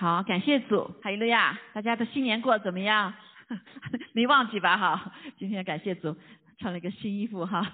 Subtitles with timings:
[0.00, 1.60] 好，感谢主，哈利路亚！
[1.74, 3.12] 大家的新年过得怎么样？
[4.16, 4.78] 没忘记吧？
[4.78, 6.16] 哈，今天感谢主，
[6.58, 7.70] 穿了一个新衣服哈。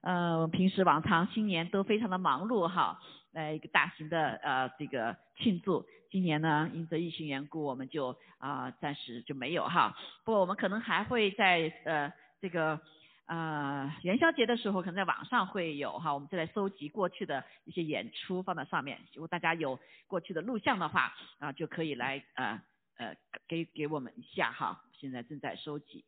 [0.00, 2.98] 呃，平时往常新年都非常的忙碌哈，
[3.32, 5.84] 来一个大型的呃这个庆祝。
[6.10, 9.94] 今年呢，因着疫情缘故，我们就啊暂时就没有哈。
[10.24, 12.10] 不过我们可能还会在呃
[12.40, 12.80] 这个。
[13.28, 18.98] 呃，元宵节的时候可能在网上会有哈，我们就来收集过去的一些演出放在上面。
[19.12, 22.58] 如果大家有过去的录像的话，啊，就可以来呃
[22.96, 23.14] 呃
[23.46, 24.82] 给给我们一下哈。
[24.98, 26.06] 现在正在收集。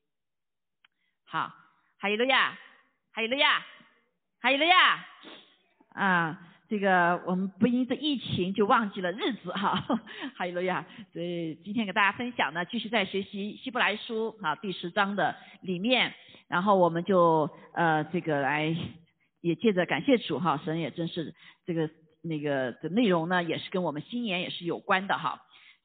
[1.25, 1.55] 好，
[1.99, 2.59] 哈利路亚，
[3.13, 3.67] 哈利路亚，
[4.41, 5.07] 哈利路亚。
[5.91, 6.41] 啊，
[6.71, 9.75] 这个我们不因这疫情就忘记了日子哈，
[10.39, 10.87] 哈利路亚。
[11.13, 16.15] 所以今天给大家分享呢，继续在学习希伯来书啊第十章的里面。
[16.47, 18.73] 然后我们就呃这个来
[19.41, 21.35] 也借着感谢主哈，神也真是
[21.67, 21.91] 这个
[22.23, 25.41] 那个的内容呢，也是跟我们新年也是有关的哈，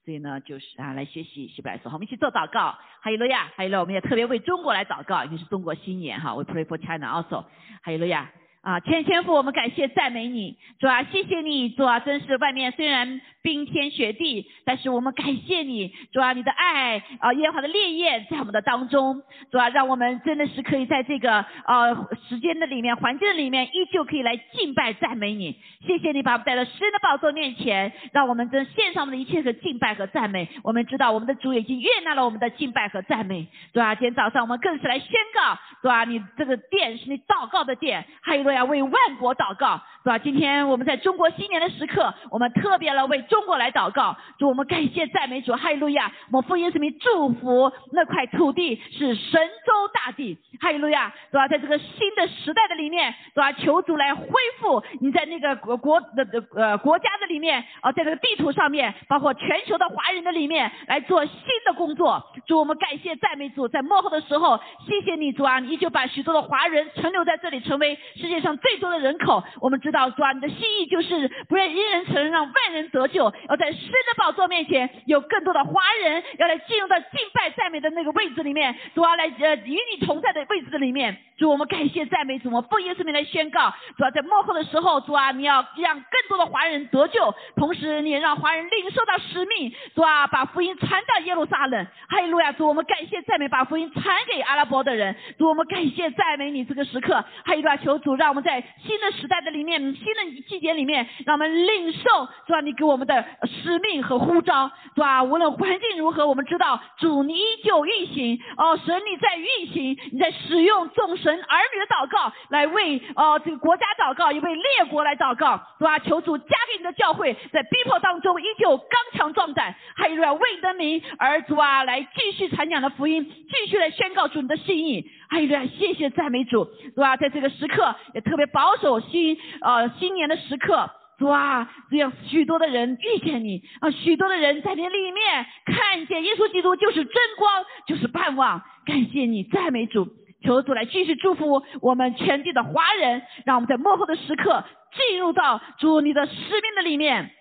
[0.05, 7.41] 所以呢就是啊来学习希伯来书，好，我们一起做祷告，哈利路亚，哈利路亚，我们也特别为中国来祷告，因为是中国新年哈，We pray for China also，
[7.81, 8.31] 哈利路亚。
[8.65, 19.21] 啊，天天父，我们感谢赞美你，主啊，谢谢你，主啊，真是外面虽然冰天雪地，但是我们感谢你，主啊，你的爱啊，耶和华的烈焰在我们的当中，
[19.51, 25.55] 主啊，让我们真的是可以在这个呃时间的里面、环境的里面，依旧可以来敬拜赞美你。
[25.85, 30.49] 谢谢你把我们带到神的宝座面前，让我们真献上我们的一切的敬拜和赞美。
[30.63, 38.54] 我们知道我们的主已经悦纳了我们的敬拜和赞美，主啊，今天早上我们更是来宣告，主啊，你这个殿是你祷告的殿，还有。
[38.55, 40.19] 来为万国祷告，是吧？
[40.19, 44.15] 今天我们在中国新年的时刻，我们特别来为中国来祷告。
[44.37, 46.11] 主，我们感谢赞美主，哈利路亚！
[46.31, 51.11] 我们奉耶稣名祝福那块土地是神州大地，哈利路亚！
[51.31, 51.47] 是吧？
[51.47, 53.51] 在这个新的时代的里面，是吧？
[53.53, 54.27] 求主来恢
[54.59, 62.23] 复你在那个国国的的呃国家的里面啊，在这个地图上面，包括全球的华人的里面来做新的工作。
[62.45, 68.35] 主，我们感谢赞美主，在幕后的时候，谢谢你主啊，你依旧把许多的华人存留在这里，成为世界。
[68.35, 73.33] 上最多的人口，我们知道主啊，你的心意就是不愿一人承认，让万人得救。
[73.47, 81.17] 要在神的宝座面前，有更多的华人要来进入到敬拜赞美的那个位置里面，主啊，来呃与你同在的位置里面。
[81.37, 91.85] 主，我们感谢赞美主，我们奉耶稣名来宣告，主要在幕后的时候，主啊，你要让更多的华人得救，同时你也让华人领受到使命，主啊，把福音传到耶路撒冷。
[92.07, 92.51] 哈利路亚！
[92.51, 95.15] 主，我们感谢赞美，把福音传给阿拉伯的人。
[95.37, 97.13] 主，我们感谢赞美你这个时刻。
[97.43, 97.77] 哈利路亚！
[97.77, 98.25] 求主让。
[98.25, 102.61] 我们在新的时代的里面，新的季节里面，让我们领受，是吧？
[102.61, 105.23] 你给我们的使命和呼召，是吧？
[105.23, 115.99] 无论环境如何，我们知道主你依旧运行，哦，神你在运行，你在使用众神儿女的祷告来为哦这个国家祷告，也为列国来祷告，是吧？
[115.99, 125.09] 求主加给你的教会，在逼迫当中依旧刚强壮胆，还有为得名而主啊来继续传讲的福音，继续来宣告主你的信义。
[125.29, 127.17] 哎呀，谢谢赞美主，是吧？
[127.17, 131.69] 在这个时刻也特别保守新呃新年的时刻，是吧？
[131.89, 138.61] 这样许多的人遇见你啊，许多的人在你里面看见耶稣基督就是真光，就是盼望。
[138.85, 140.07] 感谢你，赞美主，
[140.43, 147.31] 求主来继续祝福我们全地的华人，让我们在幕后的时刻进入到主你的使命的里面。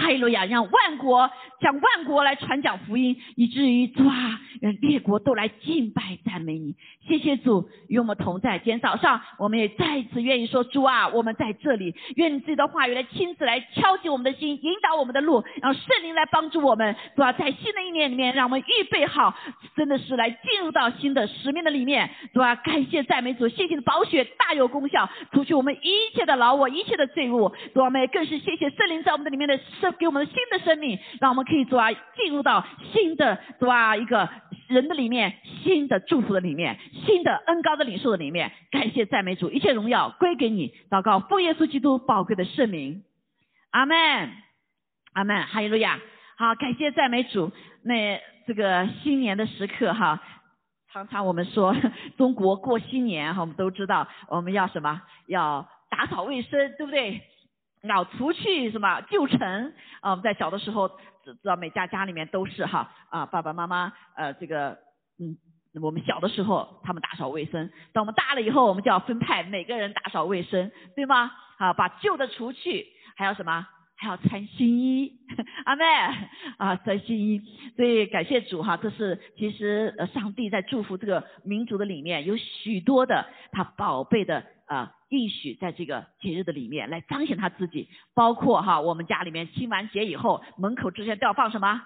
[0.00, 1.30] 哈利路亚，让万国
[1.60, 6.74] 向万国来传讲福音，以至于主啊，让列国都来敬拜赞美你。
[7.06, 8.58] 谢谢主与我们同在。
[8.58, 16.96] 今天早上，我们也再一次愿意说，主啊，我们在这里，愿你自己的话语来亲自来敲击我们的心，引导我们的路，让圣灵来帮助我们。
[17.14, 19.34] 主啊，在新的一年里面，让我们预备好，
[19.76, 22.08] 真的是来进入到新的使命的里面。
[22.32, 27.52] 主啊，感谢赞美主，谢谢你的宝血大有功效，除去我们一切的劳我，一切的罪恶。
[27.74, 29.89] 主啊，我们也更是谢谢圣灵在我们的里面的生。
[29.92, 34.28] 给我们新的生命，让我们可以主啊进入到新的主啊一个
[34.68, 38.52] 人的里面，新的祝福的里面，新的恩高的领受的里面。
[38.70, 40.74] 感谢赞美主，一切荣耀归给你。
[40.90, 43.02] 祷告奉耶稣基督宝贵的圣名，
[43.70, 43.96] 阿门，
[45.12, 45.98] 阿门，哈利路亚。
[46.36, 47.52] 好，感谢赞美主。
[47.82, 50.22] 那这个新年的时刻哈，
[50.92, 51.76] 常常我们说
[52.16, 55.02] 中国过新年哈，我们都知道我们要什么？
[55.26, 57.20] 要打扫卫生，对不对？
[57.82, 60.10] 老除去什么旧尘啊？
[60.10, 60.88] 我们在小的时候
[61.24, 64.78] 知知道每家家里面都是哈啊爸爸妈妈呃这个
[65.18, 65.36] 嗯
[65.80, 71.30] 我们小的时候他们打扫卫生，等我们大了以后我们就要分派每个人打扫卫生，对吗？
[71.58, 72.86] 啊把旧的除去，
[73.16, 73.66] 还有什么？
[74.00, 75.12] 还要穿新衣，
[75.66, 75.84] 阿妹
[76.56, 77.42] 啊，穿新衣。
[77.76, 87.88] 所以感谢主哈，这是其实呃上帝在祝福这个民族的里面有许多的他宝贝的啊应许，在这个节日的里面来彰显他自己。
[88.14, 91.82] 包括哈，我们家里面清完节以后，门口之前都要放什么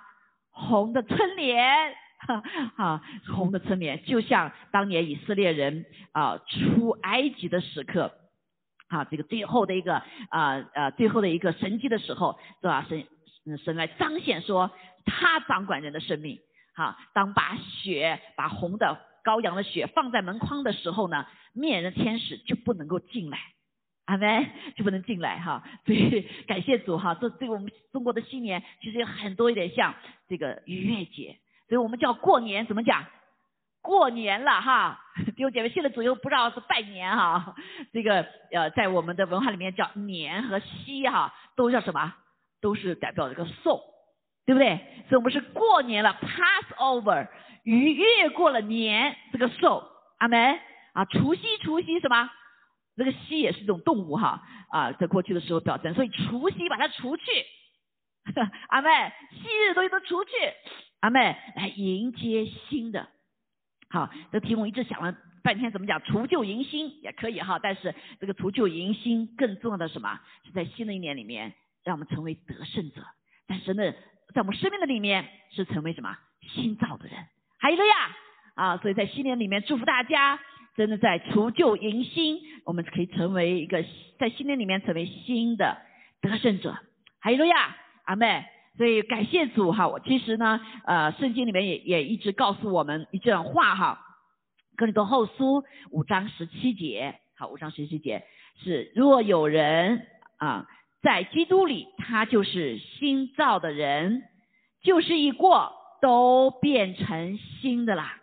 [0.50, 1.94] 红的春联。
[2.76, 3.02] 哈，
[3.34, 8.12] 红的春联，就像当年以色列人啊出埃及的时刻，
[8.94, 9.96] 啊，这个最后的一个
[10.28, 12.86] 啊呃最后的一个神迹的时候，是吧？
[12.88, 14.70] 神神来彰显说
[15.04, 16.38] 他掌管人的生命。
[16.76, 23.38] 哈，当把血把红的羔羊的血放在门框的时候呢，灭人的天使就不能够进来，
[24.06, 24.46] 阿门，
[24.76, 25.62] 就不能进来哈。
[25.86, 29.94] 所以感谢主哈，这对我们中国的新年其实有很多有点像
[30.28, 31.36] 这个逾越节。
[31.68, 33.04] 所以我们叫过年，怎么讲？
[33.84, 34.98] 过年了哈，
[35.36, 37.54] 弟兄姐妹，现在左右不知道是拜年哈。
[37.92, 42.14] 这个呃，在我们的文化里面叫年和夕哈，都叫什么？
[42.62, 43.82] 都是代表这个寿，
[44.46, 44.80] 对不对？
[45.10, 47.28] 所以我们是过年了，pass over，
[47.62, 49.86] 逾越过了年这个寿，
[50.18, 50.58] 阿门
[50.94, 51.04] 啊。
[51.04, 52.30] 除夕，除夕什么？
[52.96, 54.40] 这个夕也是一种动物哈
[54.70, 57.22] 啊，在过去的时候表征，所以除夕把它除去，
[58.70, 60.30] 阿妹昔日的东西都除去。
[61.00, 63.08] 阿妹来迎接新的，
[63.94, 70.18] 好，这题目一直想了半天，怎么讲除旧迎新也可以哈，但是这个除旧迎新更重要的什么？
[70.44, 71.54] 是在新的一年里面，
[71.84, 73.06] 让我们成为得胜者。
[73.46, 73.92] 但是呢，
[74.34, 76.18] 在我们生命的里面是成为什么？
[76.40, 77.14] 新造的人。
[77.60, 78.16] 还有了呀，
[78.56, 80.40] 啊，所以在新年里面祝福大家，
[80.74, 83.84] 真的在除旧迎新，我们可以成为一个
[84.18, 85.78] 在新年里面成为新的
[86.20, 86.76] 得胜者。
[87.20, 87.76] 还有了呀，
[88.06, 88.44] 阿妹。
[88.76, 94.00] 所以感谢主哈，我其实呢，呃，圣经里面也也一直告诉我们一段话哈，
[94.76, 98.24] 《哥林多后书》五章十七节，好，五章十七节
[98.64, 100.66] 是：若有人啊
[101.02, 104.24] 在基督里，他就是新造的人，
[104.82, 105.72] 旧事一过，
[106.02, 108.20] 都变成新的啦。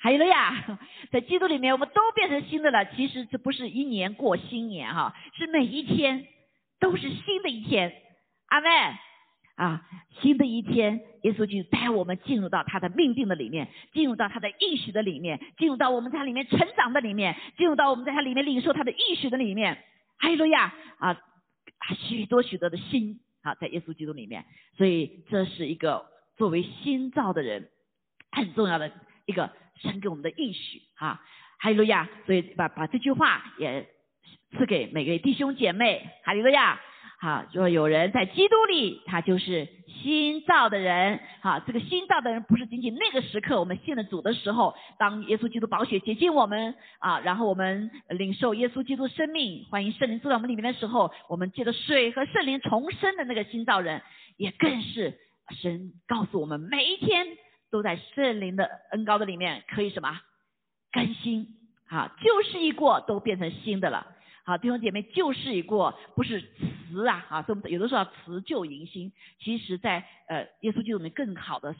[0.00, 0.80] 还有了呀，
[1.12, 2.84] 在基督里面，我们都变成新的了。
[2.96, 6.26] 其实这不是一年过新年哈，是每一天
[6.80, 7.92] 都是新的一天。
[8.48, 8.68] 阿妹。
[9.58, 9.82] 啊，
[10.20, 19.82] 新的一天，耶稣就带我们进入到他的命定的里面，进入到他的应许的里面，进入到我们在他里面成长的里面，进入到我们在他里面领受他的应许的里面。
[20.18, 21.20] 哈利路亚啊，
[22.08, 24.44] 许多许多的心啊，在耶稣基督里面，
[24.76, 26.06] 所以这是一个
[26.36, 27.68] 作为新造的人
[28.30, 28.92] 很重要的
[29.26, 29.50] 一个
[29.82, 31.20] 神给我们的应许啊。
[31.58, 33.88] 哈利路亚，所以把把这句话也
[34.56, 36.08] 赐给每个弟兄姐妹。
[36.22, 36.80] 哈利路亚。
[37.20, 41.18] 好，若有人在基督里，他就是新造的人。
[41.40, 54.00] 好，这个新造的人不是仅仅那个时刻我们信了主的时候，当耶稣基督宝血洁净我们啊，然后我们领受耶稣基督生命，欢迎圣灵住在我们里面的时候，我们借着水和圣灵重生的那个新造人，
[54.36, 55.18] 也更是
[55.60, 57.26] 神告诉我们，每一天
[57.72, 60.20] 都在圣灵的恩高的里面可以什么
[60.92, 61.48] 更新
[61.88, 64.06] 啊，旧事一过都变成新的了。
[64.48, 69.12] 好，弟兄姐妹，旧事已过，不是辞啊，啊，所以有的时候要辞旧迎新。
[69.38, 71.76] 其实，在呃耶稣基督里面更好的，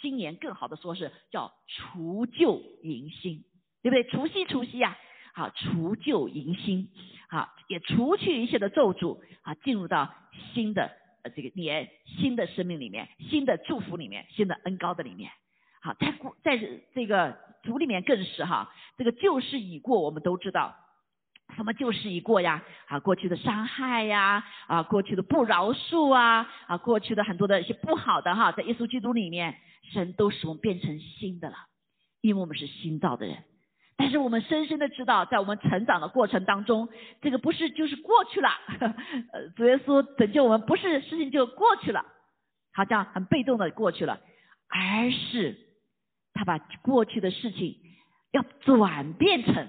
[0.00, 3.44] 新年更好的说是叫除旧迎新，
[3.82, 4.04] 对不对？
[4.04, 4.96] 除夕，除夕呀，
[5.34, 6.88] 好，除旧迎新，
[7.28, 10.10] 好，也除去一切的咒诅，啊，进入到
[10.54, 10.90] 新的
[11.24, 15.30] 呃这个年，新的生命里面，新的祝福里面，新的恩高的里面。
[15.82, 16.58] 好，在过在
[16.94, 20.74] 这个主里面更是哈，这个旧事已过，我们都知道。
[21.58, 22.62] 他们旧事已过呀？
[22.86, 29.56] 啊，过去的伤害呀，啊，过去的不饶恕啊，啊，过去的很多的一些不好的哈，在耶稣基督里面，
[29.92, 31.56] 神都使我们变成新的了，
[32.20, 33.42] 因为我们是新造的人。
[33.96, 36.88] 但是我们深深的知道，在我们成长的过程当中，
[37.20, 38.50] 这个不是就是过去了，
[39.32, 42.06] 呃，主耶稣拯救我们，不是事情就过去了，
[42.72, 44.20] 好像很被动的过去了，
[44.68, 45.58] 而是
[46.34, 47.74] 他把过去的事情
[48.30, 49.68] 要转变成。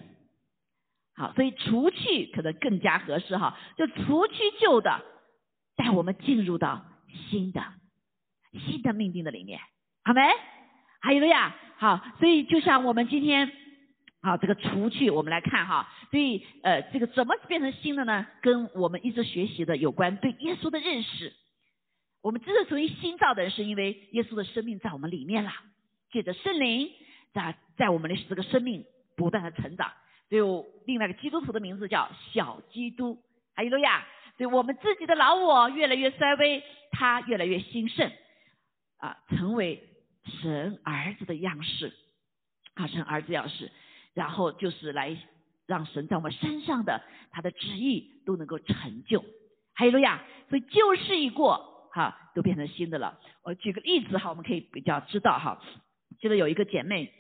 [1.20, 5.04] 好，所以除去可能更加合适哈，就除去旧的，
[5.76, 6.86] 带我们进入到
[7.30, 7.62] 新的
[8.54, 9.60] 新的命定的里面，
[10.06, 10.22] 好没？
[11.02, 13.52] 还有了呀，好，所以就像我们今天，
[14.22, 18.26] 好这个除去，我们来看哈，所以呃这个怎么变成新的呢？
[18.42, 21.34] 跟我们一直学习的有关对耶稣的认识，
[22.22, 25.52] 我们之所以新造的人，是因为耶稣的生命在我们里面了，
[26.14, 26.90] 借着圣灵
[27.34, 28.86] 在在我们的这个生命
[29.18, 29.92] 不断的成长。
[30.30, 33.18] 就另外一个基督徒的名字叫小基督，
[33.56, 34.06] 还有路亚。
[34.38, 38.10] 对我们自己的老我越来越衰微，他越来越兴盛，
[38.98, 39.84] 啊，成为
[40.42, 41.92] 神儿子的样式，
[42.76, 43.70] 啊，神儿子样式，
[44.14, 45.18] 然后就是来
[45.66, 49.20] 让神在我们身上的他的旨意都能够成就，
[49.76, 50.24] 哈利路亚。
[50.50, 53.20] 所以旧事一过，哈，都变成新的了。
[53.44, 55.62] 我举个例子哈，我们可以比较知道哈。
[56.22, 57.14] 记得有一个姐妹，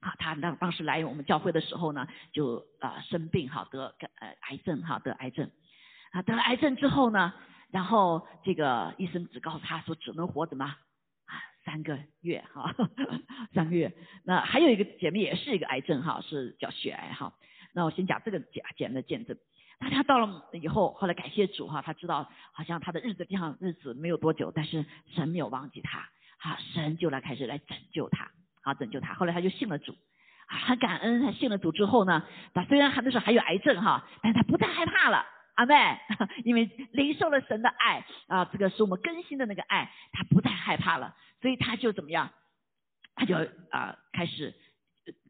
[0.00, 5.50] 啊，她当当时来我们教会的时候呢，就啊生病哈，得呃癌症哈，得癌症，
[6.12, 7.32] 啊得了癌症之后呢，
[7.70, 10.76] 然后这个医生只告诉她说只能活怎么啊
[11.64, 12.74] 三个月哈，
[13.52, 13.92] 三个月。
[14.24, 17.34] 那还有一个姐妹也是一个癌症哈，是叫血癌哈。
[17.72, 19.36] 那我先讲这个姐姐妹的见证。
[19.80, 28.28] 大家到了以后，后来感谢主哈，他知道好像他的日子这样日子没有多久，但是神没有忘记他，哈，神就来开始来拯救他，
[28.68, 29.14] 啊，拯救他。
[29.14, 29.96] 后来他就信了主，
[30.46, 31.22] 啊，很感恩。
[31.22, 32.22] 他信了主之后呢，
[32.52, 35.74] 他虽然还那时候还有癌症哈，但他不再害怕了，阿妹，
[36.44, 42.30] 因为领受了神的爱啊，这个是我们更新的那个爱，他不再害怕了，所以他就怎么样，
[43.14, 43.34] 他就
[43.70, 44.54] 啊开始。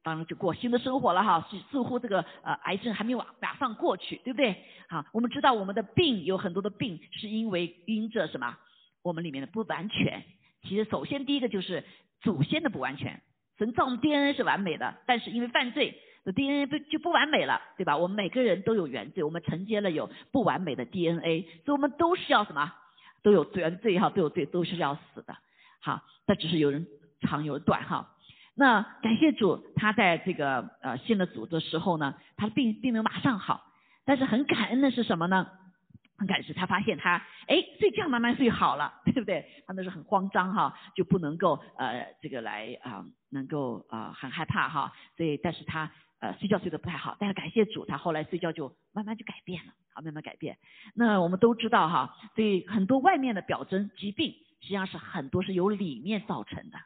[0.03, 4.65] 当然就过新的生活了哈，似似乎这个呃癌症还没有马上过去，对不对？
[4.89, 8.57] 好，我们知道我们的病有很多的病是因为因着什么？
[9.03, 10.25] 我们里面的不完全。
[10.63, 11.85] 其实首先第一个就是
[12.21, 13.23] 祖先的不完全。
[13.59, 17.97] 神造我们 DNA 是完美的，但是因为犯罪，DNA 不就不完美了，对吧？
[17.97, 22.73] 我们每个人都有原罪，我们承接了有不完美的 DNA，所以我们都是要什么？
[23.23, 25.37] 都有原罪哈，都有罪，都是要死的。
[25.81, 26.87] 好，那只是有人
[27.21, 28.15] 长有人短哈。
[28.55, 33.65] 那感谢主，他在这个呃信了主的时候呢，他的病并没有马上好，
[34.05, 35.49] 但是很感恩的是什么呢？
[36.17, 39.47] 很感恩是他发现他哎睡觉慢慢睡好了，对不对？
[39.67, 50.59] 他那时候很慌张哈，就不能够呃这个来啊能够啊很害怕哈，所以但是他呃睡觉睡得不太好，但是感谢主，他后来睡觉就慢慢就改变了，好慢慢改变。
[50.95, 56.79] 那我们都知道哈，所以很多外面的表征疾病实际上是很多是由里面造成的，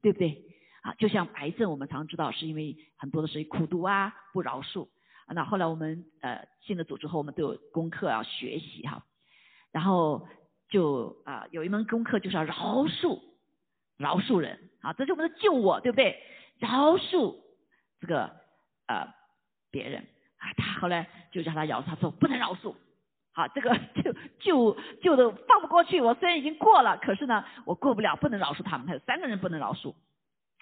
[0.00, 0.42] 对不对？
[0.82, 4.88] 啊，就像癌症，我们常知道是因为很多的是苦读啊，不饶恕。
[5.28, 9.04] 那后来我们呃信了主之后，我们都有功课要学习哈。
[9.70, 10.26] 然后
[10.68, 13.20] 就啊有一门功课就是要饶恕，
[14.02, 16.20] 饶恕人啊，这是我们的救我，对不对？
[16.58, 17.36] 饶恕
[18.00, 18.24] 这个
[18.86, 19.06] 呃
[19.70, 20.04] 别人
[20.36, 22.74] 啊，他后来就叫他饶恕，他说不能饶恕。
[23.32, 26.00] 好，这个 就就就都放不过去。
[26.00, 28.86] 我虽然已经过了，可是呢，我过不了，不能饶恕他们。
[28.86, 29.94] 他有三个人不能饶恕。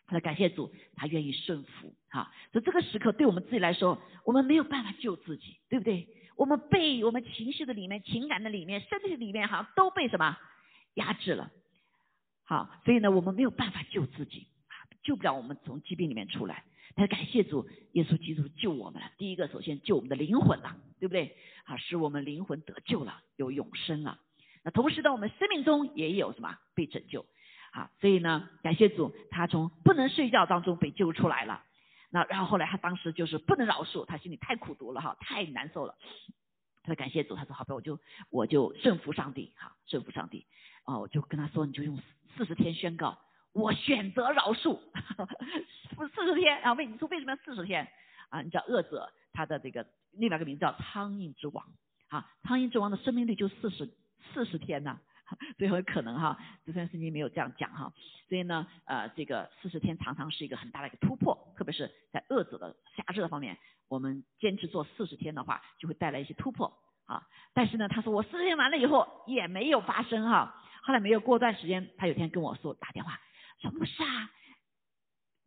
[0.06, 2.30] 他说感谢主，他愿意顺服，哈。
[2.52, 6.06] 所以这个时刻对我们自己来说，我们没有办法救自己，对不对？
[6.36, 10.36] 我们被我们情绪的里面、情感的里面、身体里面，好像都被什么
[10.94, 11.50] 压制了，
[12.50, 12.68] 好。
[12.84, 14.48] 所以呢，我们没有办法救自己，
[15.02, 16.64] 救不了我们从疾病里面出来。
[16.96, 19.12] 但是感谢主，耶稣基督救我们了。
[19.16, 21.36] 第一个，首先救我们的灵魂了，对不对？
[21.64, 24.18] 啊，使我们灵魂得救了，有永生了。
[24.64, 27.24] 那同时呢，我们生命中也有什么被拯救。
[27.70, 31.62] 啊，所以呢，感谢主，他从不能睡觉当中被救出来了。
[32.10, 35.94] 那然后后来他当时就是不能饶恕，他心里太苦毒了哈，太难受了。
[36.82, 40.44] 他说感谢主，他说好吧，我就我就顺服上帝哈，顺服上帝。
[40.84, 41.96] 哦，我就跟他说，你就用
[42.62, 43.18] 天宣告，
[43.52, 44.78] 我选择饶恕，
[46.14, 46.60] 四十天。
[46.60, 47.88] 然后问你说为什么要四十天？
[48.28, 51.66] 啊，你知道恶者他的这个另外一个名字叫苍蝇之王
[52.08, 53.90] 啊，苍蝇之王的生命力就四十
[54.32, 55.00] 四十天呐。
[55.58, 56.36] 最后可能哈，
[56.66, 57.92] 这段圣经没有这样讲哈，
[58.28, 66.76] 所以呢，呃，这个四十天常常是一个很大的一个突破，特别是在恶者的辖制的方面，我们坚持做四十天的话，就会带来一些突破
[67.06, 67.22] 啊。
[67.54, 73.20] 但是呢，他说我四十天完了以后也没有发生哈，后来没有过段时间，他有天跟我说打电话，
[73.60, 74.30] 说不是啊，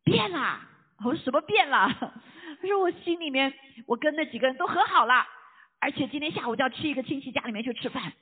[0.03, 0.59] 变了。
[0.99, 1.87] 我说什么变了？
[2.61, 3.53] 他说我心里面
[3.87, 5.25] 我跟那几个人都和好了，
[5.79, 8.13] 而且今天下午就要去一个亲戚家里面去吃饭。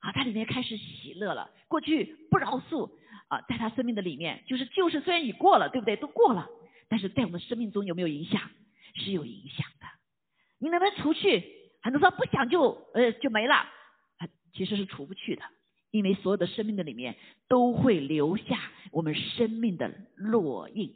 [0.00, 1.50] 啊，他里面开始喜乐了。
[1.66, 2.88] 过去不饶恕
[3.28, 5.96] 啊，在他生命的里面，就是旧事虽然已过了，对不对？
[5.96, 6.48] 都过了，
[6.88, 8.48] 但是在我们生命中有没有影响？
[8.94, 9.86] 是有影响的。
[10.60, 11.44] 你能不能除去？
[11.82, 13.66] 很多说不想就呃就没了，
[14.52, 15.42] 其实是除不去的，
[15.98, 17.16] 因为所有的生命的里面
[17.48, 18.58] 都会留下
[18.92, 20.94] 我们生命的烙印，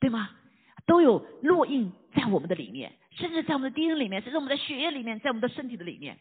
[0.00, 0.30] 对吗？
[0.86, 6.18] 都有烙印在我们的里面，甚至在我们的 DNA 里面，甚至我们的血液里面，在我们的身体的里面。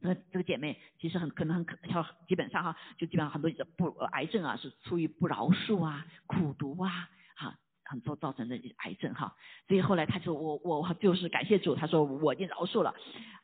[0.00, 9.36] 那这个姐妹其实很可能很可，像基本上哈，就基本上很多不癌症啊，是出于不饶恕啊、苦毒啊，哈，很多造成的癌症哈。
[9.68, 12.94] 所以后来他说我我就是感谢主，他说我已经饶恕了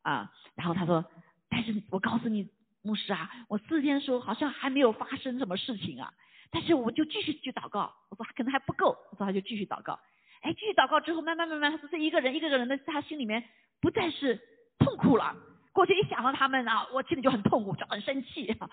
[0.03, 0.33] 啊。
[0.57, 1.05] 然后他说，
[1.49, 2.49] 但是我告诉你
[2.83, 6.13] 牧师啊，我四天的时候好像还没有发生什么事情啊。
[6.51, 10.01] 但是我就继续去祷告，我说可能还不够，我说他就继续祷告。
[10.43, 13.45] 哎，继续祷告之后，慢慢慢慢，他说这一个人一个人的，他心里面
[13.81, 14.41] 不再是
[14.79, 15.37] 痛苦了。
[15.73, 18.69] 过去一想到他们啊，我心里就很痛苦，就很生气，啊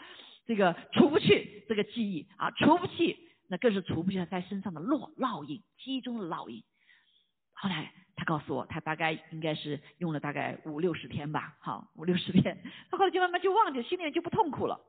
[0.48, 3.16] 这个除不去这个记忆啊，除不去，
[3.48, 6.64] 那更是除不去他在身上的烙烙印，记忆中的烙印。
[7.60, 12.58] 后来他告诉我，他大概应该是用了大概五六十天吧，好五六十天，
[12.92, 14.80] 他后来就慢慢就忘记，心里面就不痛苦了。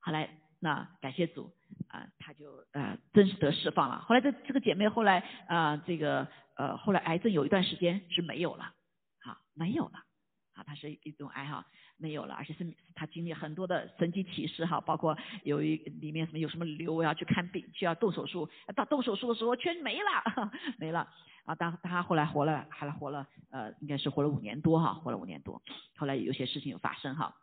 [0.00, 0.28] 后来
[0.58, 1.50] 那感谢主
[1.88, 4.00] 啊，他就呃真是得释放了。
[4.00, 8.74] 后来这这个姐妹后来啊这个呃后来癌症有一段时间是没有了，
[9.22, 9.98] 好没有了，
[10.54, 11.66] 啊她是一种癌哈。
[12.00, 21.06] 没有了，而且是他经历很多的神奇启示哈，包括有一里面什么有什么瘤要去看病，需要动手术，到动手术的时候全没了， 没了
[21.44, 21.54] 啊！
[21.54, 25.62] 当他后来活了，还活了，呃，应该是活了五年多哈，活了五年多。
[25.96, 27.36] 后来有些事情有发生哈，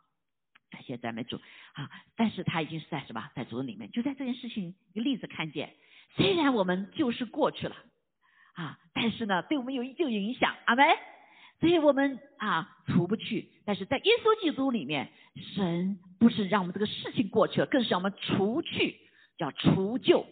[0.70, 1.36] 感谢赞美主
[1.74, 1.88] 啊！
[2.16, 5.74] 但是他已经是在什么，在主里面，就在这件事情一个例子看见，
[6.16, 7.76] 虽然我们就是过去了
[8.54, 10.84] 啊，但是呢，对我们有依旧影响，阿门。
[11.60, 15.10] 所以我们啊除不去，但是在耶稣基督里面，
[15.54, 18.96] 神不是让我们这个事情过去了，更是让我们除去，
[19.36, 20.24] 叫除旧。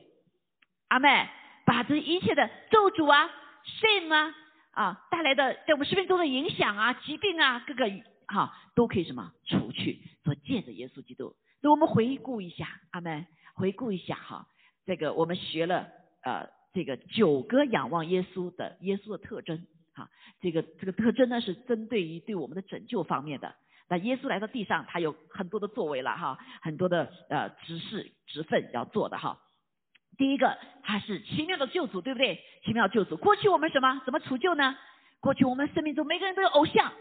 [0.89, 1.29] 阿妹，
[1.65, 3.29] 把这一切的咒诅啊、
[3.65, 4.35] shame 啊
[4.71, 7.91] 啊带来的在我们生命中的影响啊、疾病啊，各个
[8.29, 11.35] 哈都可以什么除去，所借着耶稣基督。
[11.61, 14.47] 所以我们回顾一下，阿妹，回顾一下哈，
[14.85, 15.89] 这个我们学了
[16.23, 19.67] 呃这个九个仰望耶稣的耶稣的特征。
[19.97, 20.09] 啊，
[20.41, 23.55] 这个这个特征呢是针对于对我们的拯救方面的。
[23.89, 29.41] 那耶稣来到地上，他有很多的作为了哈，很多的呃职事职分要做的哈。
[30.19, 32.43] 第一个，他是奇妙的救主，对不对？
[32.65, 33.17] 奇妙救主。
[33.17, 34.77] 过去我们什么怎么除救呢？
[35.21, 36.93] 过去我们生命中每个人都有偶像，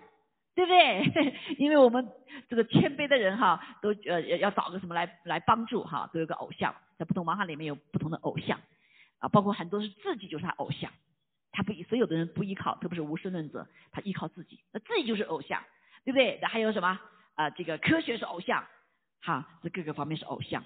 [0.54, 1.34] 对不对？
[1.60, 2.08] 因为我们
[2.50, 8.60] 这个谦卑的人哈，都呃要找个什么来来帮助哈，都有个偶像，在不同文化里面有不同的偶像
[9.20, 10.92] 啊，包括很多是自己就是他偶像。
[11.56, 15.64] 他不，所有的人不依靠，特别是无神论者，他依靠自己，那自己就是偶像，
[16.04, 16.38] 对不对？
[16.42, 17.00] 那还有什么
[17.36, 17.50] 啊？
[17.52, 18.66] 这个科学是偶像，
[19.22, 20.64] 哈，这各个方面是偶像。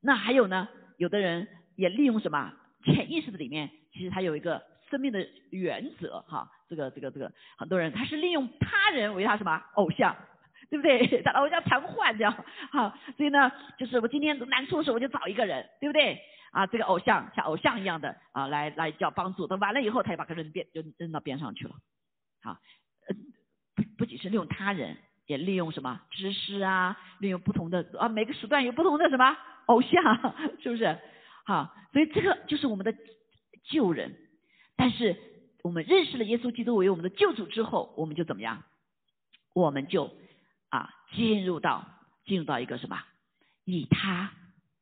[0.00, 0.68] 那还有呢？
[0.98, 2.52] 有的人也利用什么？
[2.84, 10.14] 潜意识的里面，其实他有一个生命的原则，哈，这个这个这个，很多人他是利用他人为他什么偶像，
[10.70, 11.22] 对不对？
[11.22, 16.20] 他偶像常换这样，好，所以呢，就是我今天难处的时候，我就找一个人，对不对？
[16.52, 21.74] 啊，这个偶像像偶像一样的啊，来来叫帮助，等完了以后，他就把个人边就扔到边上去了。
[22.42, 22.58] 好，
[23.74, 29.92] 不不仅是利用他人，也利用什么知识啊，利用不同的啊，每个时段有不同的什么偶像，
[30.62, 30.96] 是不是？
[31.44, 32.94] 好，所以这个就是我们的
[33.64, 34.14] 救人。
[34.76, 35.16] 但是
[35.62, 38.62] 我们认识了耶稣基督为我们的救主之后，我们就怎么样？
[39.54, 40.10] 我们就
[40.74, 41.84] 啊进入到
[42.24, 42.98] 进入到一个什么？
[43.64, 44.32] 以他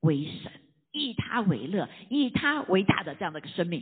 [0.00, 0.52] 为神。
[0.94, 3.80] 以他为乐，以他为大的这样的一个生命，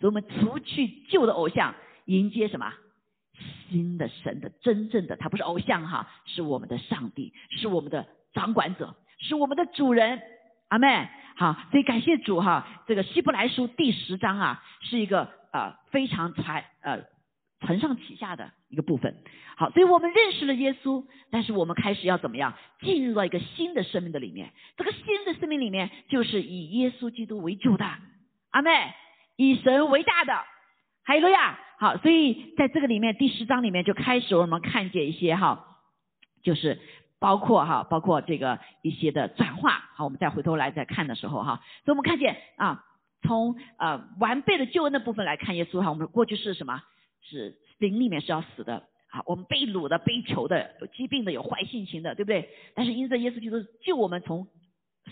[0.00, 1.74] 所以我们除去旧的偶像，
[2.06, 2.72] 迎接什么
[3.68, 10.18] 新的神的真正的他不是偶像哈，是我们的上帝，是我们的掌管者，是我们的主人。
[10.68, 12.66] 阿妹，好，所以感谢主哈。
[12.86, 17.04] 这个希伯来书第十章啊，是一个呃非常传呃。
[17.60, 19.16] 承上启下的一个部分，
[19.56, 24.52] 好，所以我们认识了耶稣，但是我们开始要怎么样进入到一个新的生命的里面？
[24.76, 27.86] 这个新的生命里面就是以耶稣基督为主的，
[28.50, 28.70] 阿妹，
[29.36, 30.34] 以神为大的，
[31.04, 31.58] 哈利路亚。
[31.78, 35.78] 好，所以在这个里面第十章里面就开始我们看见一些哈，
[36.42, 36.78] 就是
[37.18, 39.82] 包括哈，包括这个一些的转化。
[39.94, 42.84] 好，我们再回头来再看的时候哈，所以我们看见啊，
[43.22, 46.82] 从呃完备的救恩的部分来看耶稣哈，我们过去是什么？
[47.28, 52.48] 是灵里面是要死的，好，我们被掳的、被囚的、有疾病的、有坏性情的，对不对？
[52.74, 54.46] 但是因着耶稣基督救我们，从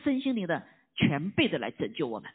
[0.03, 0.63] 身心灵的
[0.95, 2.31] 全备的来拯救我们，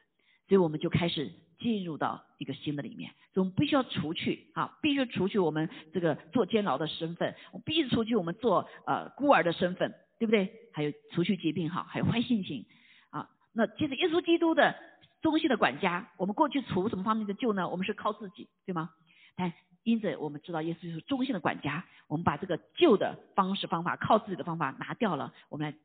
[0.48, 3.12] 所以我们就开始进入到一个新的里面。
[3.34, 10.52] 所以我们必须要除去啊，必须除去我们这个做监牢的身份，我必须除去我们做呃孤儿的身份，对不对？
[10.74, 12.66] 还有除去疾病哈，还有坏性情
[13.12, 13.30] 啊。
[13.54, 14.76] 那其实耶稣基督的
[15.22, 17.70] 中心的管家，我们过去除什么方面的救呢？
[17.70, 18.90] 我们是靠自己，对吗？
[19.36, 25.78] 但因着我们知道耶稣就是中心的管家，我们把这个旧的方式方法靠自己的方法拿掉了，我们来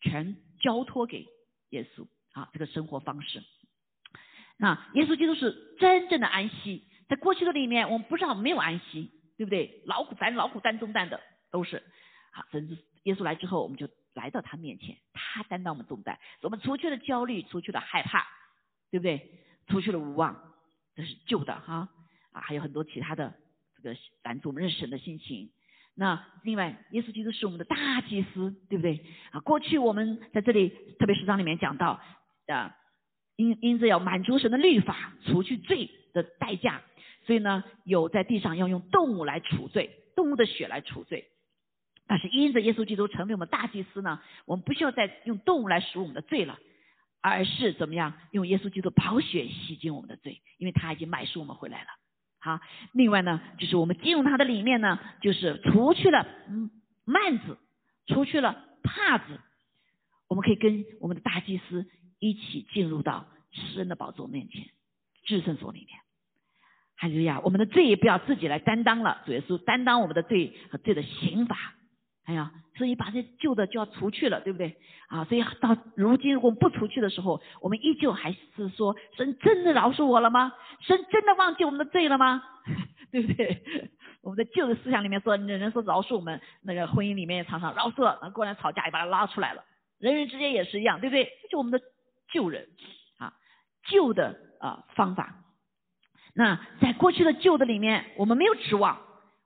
[0.00, 1.26] 全交托给
[1.70, 3.42] 耶稣啊，这个生活方式。
[4.56, 9.82] 那耶稣基督是真正的安息，在过去的里面我们不知道没有安息，对不对？
[9.86, 11.76] 劳苦咱劳苦担重担的都是
[12.32, 18.26] 啊，甚至耶稣来之后，我们就来到他面前，他担当我们重担，我们除去了焦虑，除去了害怕，
[18.90, 19.44] 对不对？
[19.68, 20.54] 除去了无望，
[20.96, 21.88] 这是旧的哈。
[22.32, 23.34] 啊还有很多其他的
[23.76, 25.50] 这个拦住我们认识神的心情。
[25.94, 29.04] 那另外，耶稣基督是我们的大祭司，对不对？
[29.32, 32.00] 啊，过去我们在这里特别十章里面讲到，
[32.46, 32.76] 啊，
[33.34, 36.82] 因因着要满足神的律法，除去罪的代价，
[37.26, 41.26] 所以呢，有在地上要用动物来除罪，动物的血来除罪。
[42.06, 46.60] 但是因着耶稣基督成为我们大祭司呢，我们不需要再用动物来赎我们的罪了，
[47.20, 51.88] 而是怎么样用耶稣基督宝血洗净我们的罪，因为他已经买赎我们回来了。
[52.40, 52.60] 好，
[52.92, 56.70] 另外呢，就是我们进入他的里面呢，就是除去了嗯
[57.04, 57.58] 幔子，
[58.06, 59.40] 除去了怕子，
[60.28, 61.86] 我们可以跟我们的大祭司
[62.18, 64.66] 一起进入到诗恩的宝座面前，
[65.24, 65.98] 至圣所里面。
[66.94, 71.74] 还有呀，我们的罪也不要自己来担当了，主耶稣担当我们的罪和罪的刑罚。
[72.28, 74.76] 哎呀，所以把这旧的就要除去了，对不对？
[75.08, 80.52] 啊，所以到如今如果不除去的时候，我们依旧还是说，神真的饶恕我了吗？
[80.82, 82.42] 神真的忘记我们的罪了吗？
[83.10, 83.62] 对不对？
[84.20, 89.64] 我们的旧的思想里面说，人人说饶恕我们，那个婚姻里面也常常饶恕了，过来吵架也把他拉出来了，
[89.98, 91.24] 人人之间也是一样，对不对？
[91.40, 91.80] 这就我们的
[92.30, 92.68] 旧人
[93.16, 93.32] 啊，
[93.88, 95.34] 旧的啊方法。
[96.34, 98.98] 那在过去的旧的里面，我们没有指望。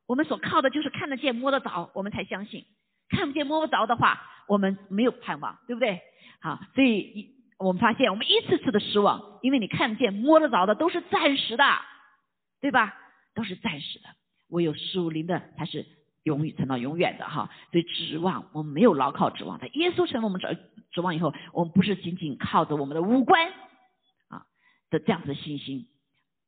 [0.08, 2.64] 我们所靠的就是看得见摸得着，我们才相信；
[3.12, 6.00] 看不见摸不着的话，我们没有盼望，对不对？
[6.40, 11.64] 好，所以我们发现我们一次次的失望，因为你看得见摸得着的都是暂时的，
[12.60, 12.94] 对吧？
[13.34, 14.08] 都是暂时的，
[14.48, 15.86] 唯有属灵的才是
[16.24, 17.48] 永远，成到永远的哈。
[17.70, 20.58] 所以指望我们没有牢靠指望，在耶稣成为我们指
[20.90, 23.48] 指望以后，我们不是仅仅靠着我们的五官
[24.28, 24.46] 啊
[24.90, 25.86] 的这样子的信心，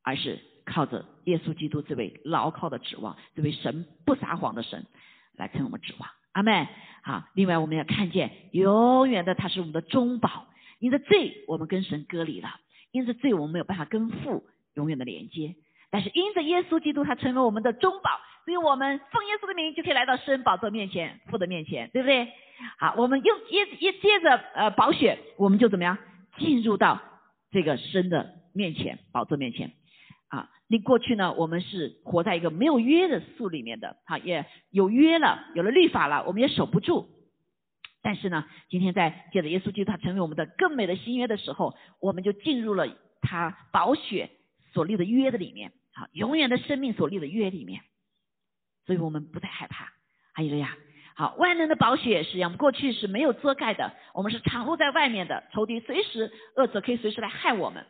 [0.03, 0.39] 而是。
[0.67, 4.87] 靠着耶稣基督这位牢靠的指望，这位神不撒谎的神
[5.35, 6.67] 来成为我们指望，阿妹
[7.01, 7.23] 好。
[7.33, 10.47] 另外，我们要看见永远的他是我们的中保，
[10.79, 12.49] 因着罪我们跟神隔离了，
[12.91, 15.55] 因着罪我们没有办法跟父永远的连接。
[15.89, 22.27] 但是因着耶稣基督他成为我们的中保，所以我们奉耶稣的名就可以来到神宝座面前、父的面前，对不对？
[22.77, 25.97] 好，我们用耶耶接着呃宝血，我们就怎么样
[26.37, 27.01] 进入到
[27.51, 29.71] 这个神的面前、宝座面前。
[30.35, 31.31] 啊你过去呢？
[31.33, 37.07] 我们是活在一个没有约的树里面的，好，也有约了，有了律法了，我们也守不住。
[38.01, 42.87] 但是呢，今天在借着耶稣基督他成为我们的更美的新约的时候，我们就进入了
[43.21, 44.31] 他宝血
[44.73, 47.81] 所立的约的里面，好，永远的生命所立的约里面。
[48.85, 49.91] 所以我们不再害怕。
[50.33, 50.75] 还有呀，
[51.15, 57.85] 好，万能的宝血是我们过去是没有遮盖的，我们是敞露在外面的，仇敌随时恶者可以随时来害我们，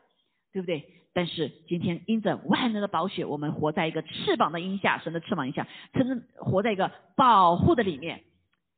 [0.51, 0.91] 对不对？
[1.15, 8.21] 但是今天因着万能的宝血，我们活在一个翅膀的荫下，神的翅膀荫下，甚至活在一个保护的里面。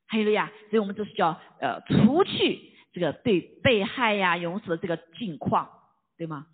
[0.06, 5.68] 还有了呀，所以我们这是叫呃除去这个对被害呀、永死的这个境况，
[6.16, 6.46] 对吗？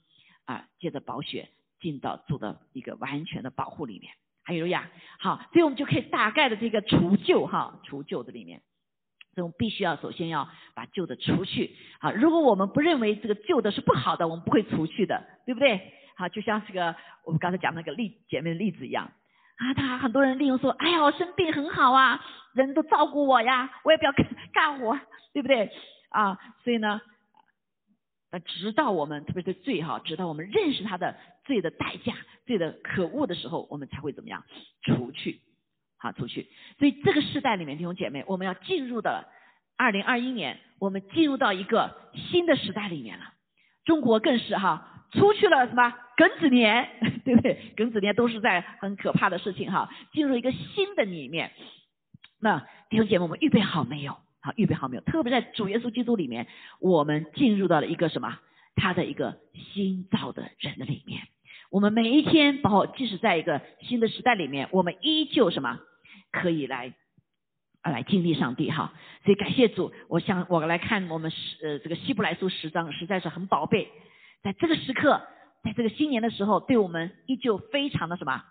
[0.46, 1.50] 啊，借着宝血
[1.82, 4.14] 进到主的一个完全的保护里面。
[4.42, 8.62] 还有呀，好，所以我们就可以大概的这个除旧哈，除旧的里面。
[9.34, 15.92] 所以我们必须要首先要把旧的除去，好，如果我们不认为这个旧的是不好的，我们不会除去的，对不对？
[16.16, 19.12] 好，就像这个我们刚才讲那个例姐妹的例子一样，
[19.58, 25.00] 啊，他很多人利用说，哎呀，我生病很好啊，人都照顾我呀，我也不要干 干活，
[25.34, 25.72] 对不对？
[26.10, 27.02] 啊，所以呢，
[28.30, 32.14] 呃，直到我们特别是罪哈，直到我们认识他的罪的代价、
[32.46, 34.44] 罪的可恶的时候，我们才会怎么样
[34.84, 35.42] 除去。
[36.04, 36.50] 好，出去。
[36.80, 39.26] 所以这个时代里面，弟兄姐妹，我们要进入的
[39.78, 43.24] 二零二一年，我们进入到一个新的时代里面了。
[43.86, 46.90] 中国更是哈，出去了什么庚子年，
[47.24, 47.58] 对不对？
[47.78, 51.54] 庚子年都是在很可怕的事情哈，进入一个新的里面。
[52.42, 54.18] 那弟兄姐妹，我们预备好没有？
[54.42, 55.02] 好，预备好没有？
[55.04, 56.48] 特别在主耶稣基督里面，
[56.82, 58.38] 我们进入到了一个什么？
[58.76, 61.22] 他的一个新造的人的里面。
[61.70, 65.80] 我们每一天，包括即使在一个新的时代里面，我们依旧什么？
[66.34, 66.94] 可以来
[67.82, 68.92] 啊，来经历上帝哈，
[69.24, 69.94] 所以感谢主。
[70.10, 73.90] 我想我来看我们十呃这个希伯来书十章，实在是很宝贝。
[74.42, 75.22] 在这个时刻，
[75.64, 78.44] 在这个新年的时候，对我们依旧非常的什么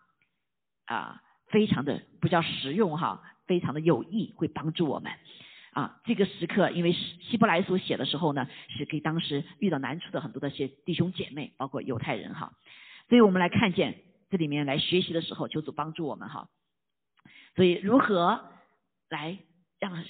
[0.87, 5.13] 啊，非常的不叫实用哈，非常的有益，会帮助我们
[5.73, 6.01] 啊。
[6.05, 12.53] 这个时刻，因为希伯来书写的时候呢，是给当时遇到难处的很多的些弟兄姐妹，包括犹太人哈。
[13.09, 16.49] 所以我们来看见这里面来学习的时候，求主帮助我们哈。
[17.55, 18.41] 所以，如何
[19.11, 19.37] 来
[19.79, 20.03] 让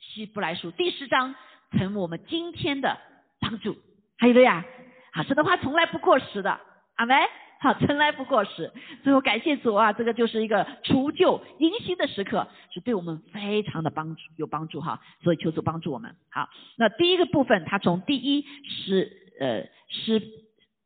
[0.00, 1.34] 希伯来书第十章
[1.72, 2.98] 成为我们今天的
[3.38, 3.76] 帮助？
[4.18, 4.64] 还有的呀，
[5.12, 6.58] 好，神的话从来不过时的，
[6.94, 7.16] 阿门。
[7.58, 8.70] 好，从来不过时。
[9.02, 15.00] 最后感谢主啊，这个就是一个除旧迎新的时刻，是对我们非常的帮助，有帮助哈。
[15.22, 16.16] 所以求主帮助我们。
[16.30, 20.22] 好，那第一个部分，他从第一十呃十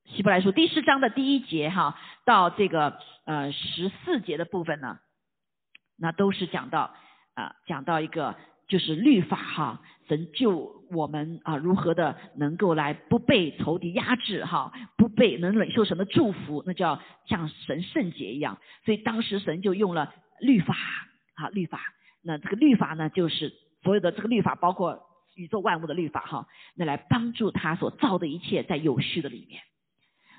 [0.07, 4.99] 希伯来书第十章的第一节哈，到这个呃十四节的部分呢。
[6.00, 6.90] 那都是讲到
[7.34, 8.34] 啊，讲到一个
[8.66, 18.58] 就是律法哈，神救我们啊，如何的能够来不被仇敌压制哈，不被能领受神的祝福，那叫像神圣洁一样。
[18.84, 20.74] 所以当时神就用了律法
[21.34, 21.80] 啊，律法。
[22.22, 25.00] 那这个律法呢，就是所有的这个律法，包括
[25.36, 29.62] 宇宙万物的律法哈，那来帮助他所造的一切在有序的里面。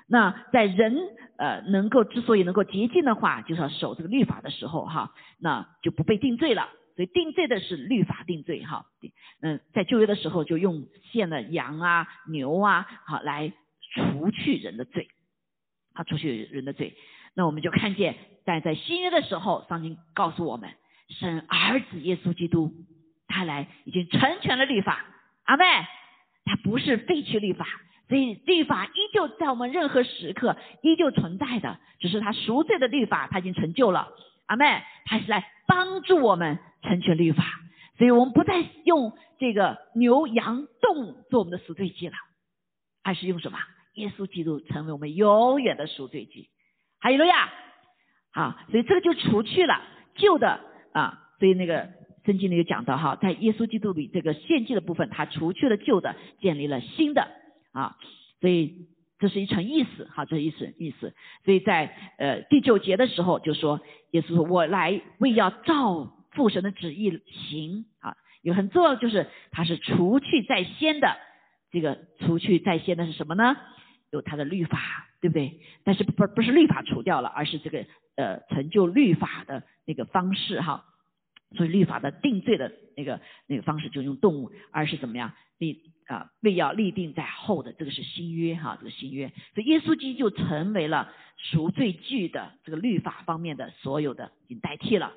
[0.06, 0.96] 那在人
[1.38, 6.68] 呃能够之所以能够洁净的话，就是要守这个律法的时候哈，那就不被定罪了。
[6.94, 8.84] 所以定罪的是律法定罪哈。
[9.40, 13.50] 嗯，在旧约的时候就用献了羊啊、牛啊，好来
[13.94, 15.08] 除去人的罪，
[15.94, 16.94] 好除去人的罪。
[17.34, 20.68] 那我们就看见，在在新约的时候，圣经告诉我们，
[21.08, 22.74] 生儿子耶稣基督，
[23.26, 25.02] 他来已经成全了律法。
[25.44, 25.64] 阿妹，
[26.44, 27.66] 他不是废去律法，
[28.08, 34.08] 所以律法依旧在我们任何时刻依旧存在的，只是他赎罪的律法他已经成就了。
[34.46, 37.44] 阿妹，他是来帮助我们成全律法，
[37.96, 42.14] 所以我们不再用这个牛羊动物做我们的赎罪祭了，
[43.02, 43.58] 而是用什么？
[43.94, 46.48] 耶稣基督成为我们永远的赎罪祭。
[46.98, 47.50] 还有了呀，
[48.32, 49.80] 好，所以这个就除去了
[50.16, 50.60] 旧的
[50.92, 51.88] 啊，所以那个
[52.24, 57.28] 圣经里有讲到哈，在耶稣基督里这个献祭的部分，他除去了旧的，建立了新的
[57.72, 57.96] 啊，
[58.40, 58.86] 所以
[59.18, 61.14] 这是一层意思，哈，这是意思意思。
[61.44, 63.80] 所以在呃第九节的时候就说，
[64.12, 71.16] 耶稣说我来为要照父神的旨意行啊，有很重要就是他是除去在先的，
[71.70, 73.56] 这个除去在先的是什么呢？
[74.10, 74.78] 有他的律法。
[75.22, 75.60] 对不对？
[75.84, 80.84] 但是不不是律法除掉了，而是这个呃成就律法的那个方式哈。
[81.54, 89.32] 所以律法的定罪的那个那个方式就用动物，而是怎么样立啊为要立定在后的这个是新约哈，这个新约。
[89.54, 95.12] 所以耶稣基督就成为了赎罪具的这个律法方面的所有的已经代替了。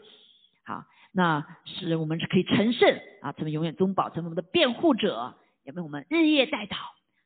[0.63, 6.75] 好，那是我们是可以成圣啊，成为永远中保，成为我们的辩护者，也为我们日夜代祷。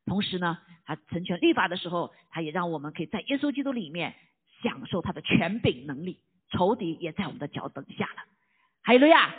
[0.05, 4.15] 同时呢，他成全律法的时候，他也让我们可以在耶稣基督里面
[4.63, 6.19] 享受他的权柄能力，
[6.51, 8.23] 仇敌也在我们的脚等下了。
[8.81, 9.35] 还有路亚，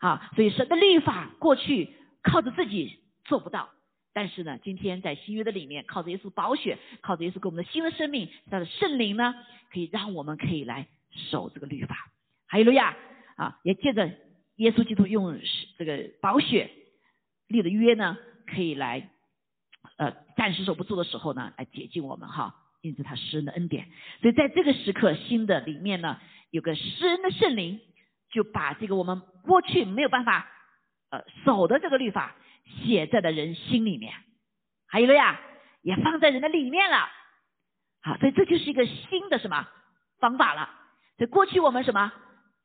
[0.00, 1.90] 啊，所以神的律法过去
[2.22, 3.70] 靠着自己做不到，
[4.12, 9.34] 但是呢，今天在新约的里面，靠着耶稣宝血，靠着耶稣给我们的新的生命，他的圣灵呢，
[9.72, 11.96] 可以让我们可以来守这个律法。
[12.46, 12.96] 还有路亚，
[13.36, 14.10] 啊，也借着
[14.56, 15.40] 耶稣基督用
[15.78, 16.70] 这个宝血
[17.48, 18.16] 立的约呢，
[18.46, 19.10] 可以来。
[19.96, 23.86] 呃，暂时守不住的时候呢，来解禁我们哈，因此他施恩的恩典。
[24.22, 26.18] 所以在这个时刻，新的里面呢，
[26.50, 27.80] 有个施恩的圣灵，
[28.34, 30.46] 就把这个我们过去没有办法
[31.10, 32.34] 呃守的这个律法
[32.66, 34.12] 写在了人心里面。
[34.88, 35.40] 还有了呀，
[35.80, 37.08] 也放在人的里面了。
[38.02, 39.66] 好，所以这就是一个新的什么
[40.18, 40.68] 方法了。
[41.16, 42.12] 所以过去我们什么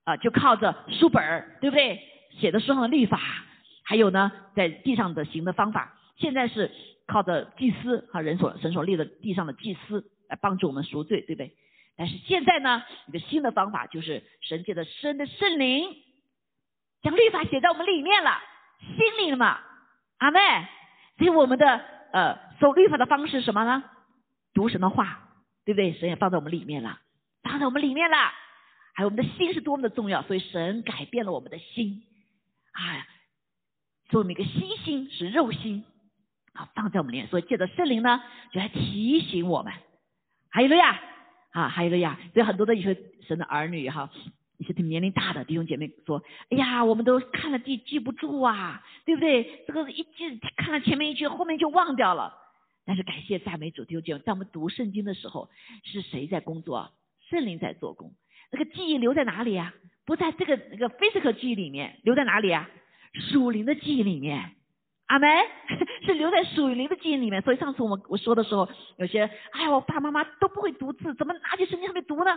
[0.03, 2.01] 啊，就靠着书本儿，对不对？
[2.39, 3.19] 写的书上的律法，
[3.85, 6.69] 还有呢，在地上的行的方法，现在是。
[7.09, 11.55] 靠着祭司和人所神所立的地上的祭司来帮助我们赎罪，对不对？
[11.99, 15.97] 但是现在呢，一个新的方法就是神界的神的圣灵
[17.01, 18.39] 将律法写在我们里面了，
[18.79, 19.59] 心里了嘛？
[20.19, 20.39] 阿妹，
[21.17, 21.67] 所以我们的
[22.13, 23.83] 呃守律法的方式什么呢？
[24.53, 25.27] 读神的话，
[25.65, 25.91] 对不对？
[25.91, 27.01] 神也放在我们里面了，
[27.43, 28.15] 放在我们里面了。
[28.93, 32.01] 还有我们的心是多么的重要，所以神改变了我们的心，
[32.71, 33.05] 哎，
[34.07, 35.83] 做每个心心是肉心。
[36.53, 39.73] 啊，放在我们里面，所以借着圣灵呢，就来提醒我们。
[40.49, 40.99] 还有了呀，
[41.51, 42.95] 啊，还有了呀，所以很多的一些
[43.27, 44.09] 神的儿女哈，
[44.57, 49.65] 一些年龄大的弟兄姐妹说，哎呀，我们都看了记记不住啊，对不对？
[49.67, 52.33] 这个一记看了前面一句，后面就忘掉了。
[52.85, 55.49] 但是感谢赞美主弟兄姐妹，在我们读圣经的时候，
[55.83, 56.91] 是谁在工作？
[57.29, 58.13] 圣灵在做工。
[58.51, 59.73] 那个记忆留在哪里呀？
[60.05, 62.69] 不在这个那个 physical 记忆里面，留在哪里呀？
[63.13, 64.55] 属灵的记忆里面。
[65.09, 65.27] 阿门，
[66.05, 67.41] 是留在属灵的记忆里面。
[67.41, 72.31] 所以上次我我说的时候，有些哎呀，我爸爸妈妈都不会读字，怎么拿起圣经还没读呢？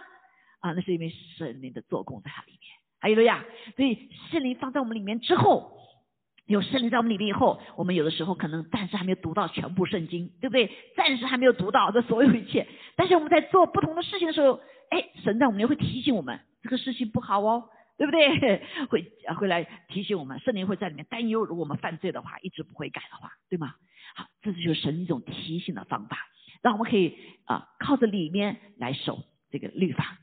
[0.60, 2.60] 啊，那是因为圣灵的做工在它里面。
[2.98, 3.44] 还有了呀，
[3.76, 5.76] 所以圣灵放在我们里面之后，
[6.46, 10.70] 有圣灵在我们里面以后，我们有的时候可能暂时还没有读到全部圣经，对不对？
[10.96, 12.66] 暂时还没有读到这所有一切。
[12.96, 17.64] 但是我们在做不同的事情的时候，哎，神在我们里面会提醒我们，这个事情不好哦。
[18.02, 18.60] 对不对？
[18.90, 23.76] 会会来提醒我们，圣灵会在里面担忧，如果我们犯罪的话，一直不会改的话，对吗？
[24.16, 26.18] 好，这就是神一种提醒的方法，
[26.62, 30.18] 让我们可以啊靠着里面来守这个律法。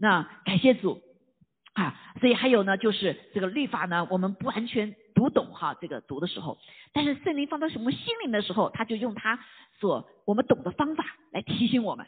[0.00, 1.02] 那感谢主
[1.72, 2.00] 啊！
[2.20, 6.56] 所以还有呢，就是这个律法呢，我们不完全读懂哈，这个读的时候，
[6.92, 9.40] 但是圣灵放到什么心灵的时候，他就用他
[9.80, 12.06] 所我们懂的方法来提醒我们。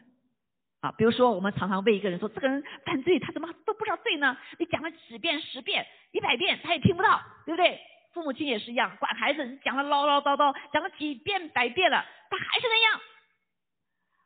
[0.86, 4.36] 啊，比如说我们常常为一个人说，这个人犯罪，他怎么都不知道罪呢？
[4.56, 7.80] 你讲了几遍、十遍、一百遍，他也听不到，对不对？
[8.12, 13.00] 父母亲也是一样，管孩子，你讲了唠唠叨叨，讲了几遍、百遍了，他还是那样。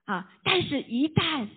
[0.04, 1.48] 啊，但是一旦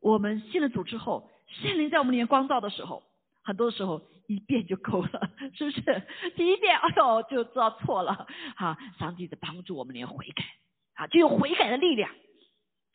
[0.00, 3.02] 我们信了主之后，圣灵在我们里面光照的时候，
[3.44, 5.82] 很多时候一遍就够了，是不是？
[6.36, 8.26] 第一遍，哎呦，就知道错了。
[8.56, 10.42] 啊，上帝在帮助我们连悔改，
[10.94, 12.10] 啊，就有悔改的力量。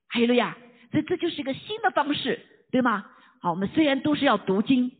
[0.07, 0.55] 还有了呀，
[0.93, 2.39] 所以这就是一个新的方式，
[2.71, 3.03] 对吗？
[3.41, 4.91] 好，我们虽然都是要读经，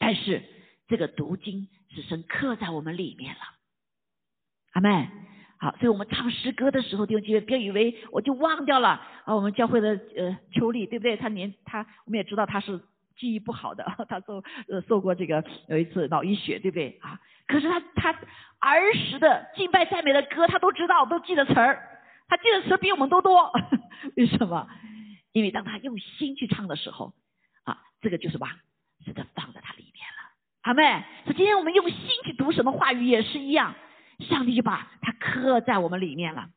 [0.00, 0.42] 但是
[0.88, 3.40] 这个读经是神刻在我们里面了。
[4.72, 5.08] 阿妹，
[5.58, 9.36] 好，所以我们唱诗歌的时候，弟兄姐妹别以为我就忘掉了啊。
[9.36, 11.16] 我们教会的呃秋丽，对不对？
[11.16, 12.80] 她年她我们也知道她是
[13.16, 17.20] 记忆不好的，她受呃受过这个有一次脑溢血，对不对啊？
[17.46, 18.12] 可是他他
[18.60, 21.88] 儿时的敬拜赞美的歌，他都知道，都记得词儿。
[22.28, 23.52] 他记得词比我们都多，
[24.16, 24.66] 为什么？
[25.32, 27.14] 因为当他用心去唱的时候，
[27.64, 28.48] 啊，这个就是把
[29.04, 30.30] 是的放在他里面了。
[30.62, 33.74] 阿妹，说今天我们用心去读什么话语也是一样，
[34.20, 36.48] 上帝就把它刻在我们里面了。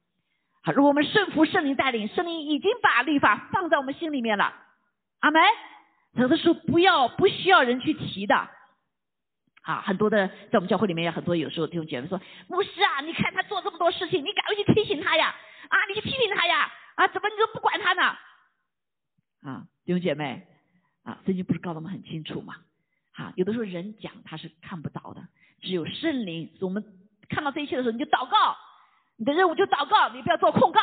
[0.62, 4.54] 好，如果我们顺服圣灵带领，圣灵已经把律法放在我们心里面了。
[5.22, 5.40] 阿妹，
[6.14, 8.50] 有的时候不要不需要人去提的。
[9.64, 15.34] 啊，很多的在我们教会里面有很多，有时候弟兄姐妹说，牧师啊，你看他做这么多事情，你赶快去提醒他呀。
[15.70, 16.72] 啊，你去批评他呀？
[16.96, 18.04] 啊，怎么你都不管他呢？
[19.42, 20.48] 啊，弟兄姐妹，
[21.04, 22.56] 啊，圣经不是告诉我们很清楚吗？
[23.14, 25.28] 啊，有的时候人讲他是看不到的，
[25.62, 26.52] 只有圣灵。
[26.60, 26.84] 我们
[27.30, 28.58] 看到这一切的时候，你就祷告，
[29.16, 30.82] 你的任务就祷告，你不要做控告。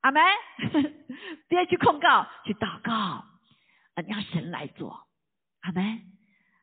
[0.00, 0.22] 阿门，
[1.48, 3.26] 不要去控告，去祷告，啊，
[4.04, 5.06] 你让神来做。
[5.60, 6.00] 阿门，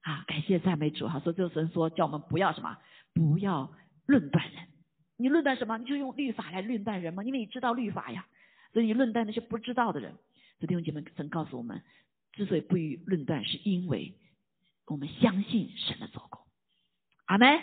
[0.01, 1.19] 啊，感谢赞美主哈。
[1.19, 2.77] 所以这个神说叫我们不要什么，
[3.13, 3.71] 不要
[4.05, 4.67] 论断人。
[5.15, 5.77] 你论断什么？
[5.77, 7.23] 你就用律法来论断人吗？
[7.23, 8.25] 因为你知道律法呀，
[8.73, 10.13] 所以你论断那些不知道的人。
[10.65, 11.84] 弟兄姐妹曾告诉我们，
[12.34, 14.15] 之所以不予论断，是因为
[14.88, 16.41] 我们相信神的做工。
[17.26, 17.62] 阿门。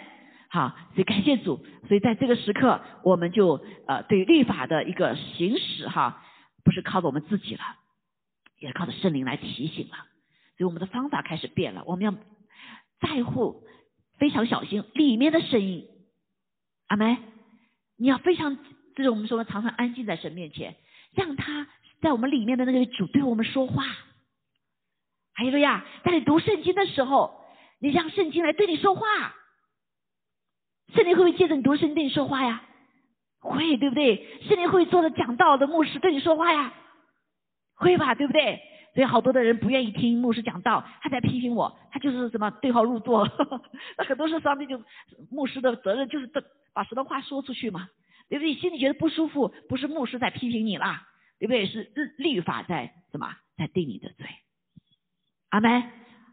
[0.51, 1.67] 好，所以感谢主。
[1.89, 6.25] 所以在这个时刻，我们就呃对律法的一个行使哈，
[6.63, 7.63] 不是靠着我们自己了，
[8.61, 9.97] 也靠着圣灵来提醒了。
[10.57, 12.15] 所以我们的方法开始变了，我们要
[13.01, 13.67] 在乎，
[14.19, 15.89] 非常小心里面的声音。
[16.87, 17.17] 阿门。
[17.97, 18.57] 你要非常，
[18.95, 20.77] 就是我们说常常安静在神面前，
[21.13, 21.69] 让他
[22.05, 23.83] 在我们里面的那个主对我们说话。
[25.33, 27.43] 还有呀，在你读圣经的时候，
[27.81, 29.35] 你让圣经来对你说话。
[30.95, 32.63] 圣灵会不会借着你读圣经对你说话呀？
[33.41, 34.39] 会，对不对？
[34.43, 36.75] 圣灵会坐着讲道的牧师对你说话呀？
[37.75, 38.61] 会吧，对不对？
[38.95, 43.27] 所以好多的人不愿意听牧师讲道，他在批评我，他就是什么对号入座。
[43.99, 44.81] 那很多时候上帝就
[45.31, 46.45] 牧师的责任就是这。
[46.75, 47.89] 把神的话说出去嘛，
[48.29, 48.53] 对不对？
[48.55, 51.07] 心里觉得不舒服，不是牧师在批评你啦，
[51.39, 51.67] 对不对？
[51.67, 54.27] 是律法在什么，在定你的罪。
[55.51, 55.83] 阿门。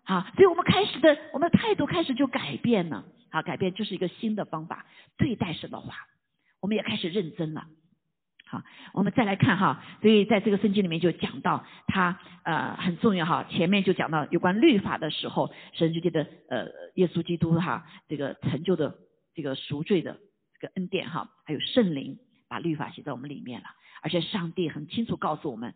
[0.04, 3.06] 好，所以我们开始的，我们的态度开始就改变了。
[3.30, 4.86] 好，改变就是一个新的方法
[5.18, 5.96] 对待神的话，
[6.60, 7.66] 我们也开始认真了。
[8.46, 18.96] 好，我们再来看哈，所以在这个圣经里面就讲到他呃很重要哈，前面就讲到有关律法的时候，神就觉得呃耶稣基督哈这个成就的
[19.34, 20.68] 这个赎罪的这。
[20.68, 23.68] 个恩典哈，还有圣灵把律法写在我们里面了，
[24.02, 25.74] 而且上帝很清楚告诉我们，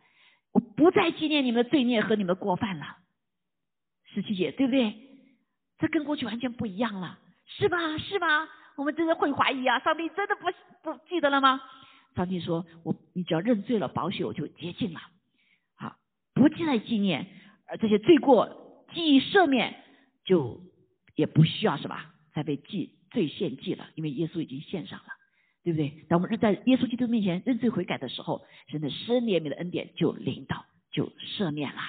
[0.52, 2.98] 我不再纪念你们的罪孽和你们的过犯了。
[4.14, 4.96] 十七节对不对？
[5.78, 7.98] 这跟过去完全不一样了，是吧？
[7.98, 8.48] 是吗？
[8.76, 10.48] 我们真的会怀疑啊，上帝真的不
[10.84, 11.62] 不记得了吗？
[12.16, 15.00] 上帝说我，你只要认罪了，保险我就洁净了，
[15.76, 15.96] 好，
[16.34, 17.28] 不再纪念，
[17.68, 19.84] 而这些罪过记忆赦免，
[20.26, 20.62] 就
[21.16, 22.14] 也不需要是吧？
[22.34, 22.94] 再被记。
[23.12, 25.06] 罪献祭了，因为耶稣已经献上了，
[25.66, 26.06] 对不对？
[26.08, 31.82] 当我们认在耶稣基督面前认罪悔改的时候，神的施怜悯的恩典就领导，就赦免了。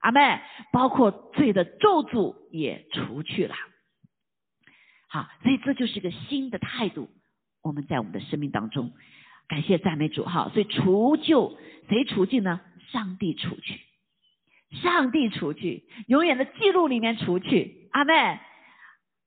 [0.00, 0.40] 阿妹，
[0.72, 3.54] 包括罪的咒诅也除去了。
[5.06, 7.08] 好，所以这就是一个新的态度。
[7.62, 8.90] 我们在我们的生命当中，
[9.46, 10.24] 感谢赞美主。
[10.24, 11.56] 哈，所以除旧
[11.88, 12.60] 谁除尽呢？
[12.90, 13.78] 上帝除去，
[14.82, 17.88] 上帝除去，永远的记录里面除去。
[17.92, 18.40] 阿妹。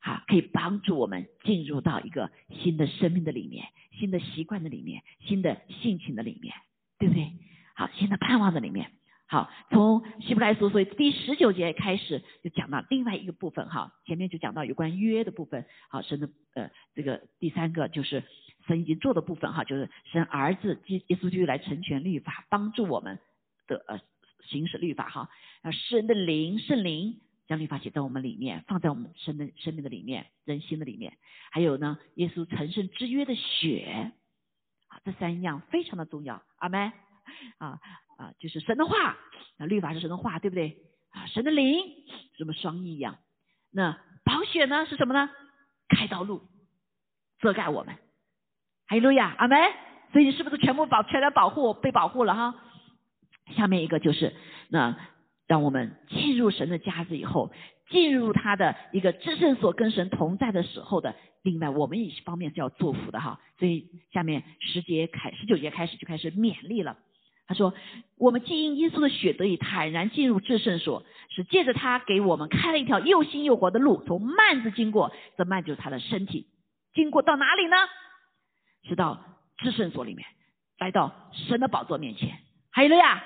[0.05, 3.65] 好，可以帮助我们进入到一个新的生命的里面，
[3.97, 6.53] 新的习惯的里面，新的性情的里面，
[6.99, 7.31] 对不对？
[7.73, 8.91] 好，新的盼望的里面。
[9.27, 13.69] 好，从希伯来书所以第十九节开始就讲到另外一个部分。
[13.69, 15.65] 哈，前面就讲到有关约的部分。
[15.87, 18.25] 好，神的呃这个第三个就是
[18.67, 19.53] 神已经做的部分。
[19.53, 23.19] 哈，就是神儿子基耶稣基督来成全律法，帮助我们
[23.67, 24.01] 的呃
[24.41, 25.07] 行使律法。
[25.07, 25.29] 哈，
[25.61, 27.21] 啊，诗人的灵圣灵。
[27.53, 31.19] 将律法写在我们里面，放在我们生的生命的里面，人心的里面。
[31.51, 34.11] 还有呢，耶稣成圣之约的血，
[34.87, 36.41] 啊，这三样非常的重要。
[36.57, 36.91] 阿门。
[37.59, 37.79] 啊
[38.17, 39.15] 啊，就是神的话，
[39.57, 40.77] 那律法是神的话，对不对？
[41.11, 41.77] 啊，神的灵，
[42.37, 43.19] 什么双翼一样。
[43.69, 45.29] 那宝血呢是什么呢？
[45.89, 46.41] 开道路，
[47.37, 47.93] 遮盖我们。
[48.87, 49.59] 哈利路亚，阿门。
[50.11, 52.55] 所以你是不是全部保全然保护被保护了哈？
[53.55, 54.35] 下面一个就是
[54.69, 54.97] 那。
[55.53, 57.51] 让我们进入神的家子以后，
[57.91, 61.13] 进入他的一个至圣所，跟神同在的时候的。
[61.43, 63.39] 另外，我们一方面是要祝福的哈。
[63.59, 66.97] 所以下面十节开十九节开始就开始勉励了。
[67.45, 67.71] 他说
[68.17, 75.11] ：“我们既因耶稣的血得以坦然进入至圣所，是借着他给我们开了一条又新又活的路，从幔子经过。
[75.37, 76.47] 这幔就是他的身体，
[76.95, 77.77] 经过到哪里呢？
[78.89, 79.23] 是到
[79.57, 80.27] 至圣所里面，
[80.79, 82.39] 来到神的宝座面前。
[82.71, 83.23] 还有了呀，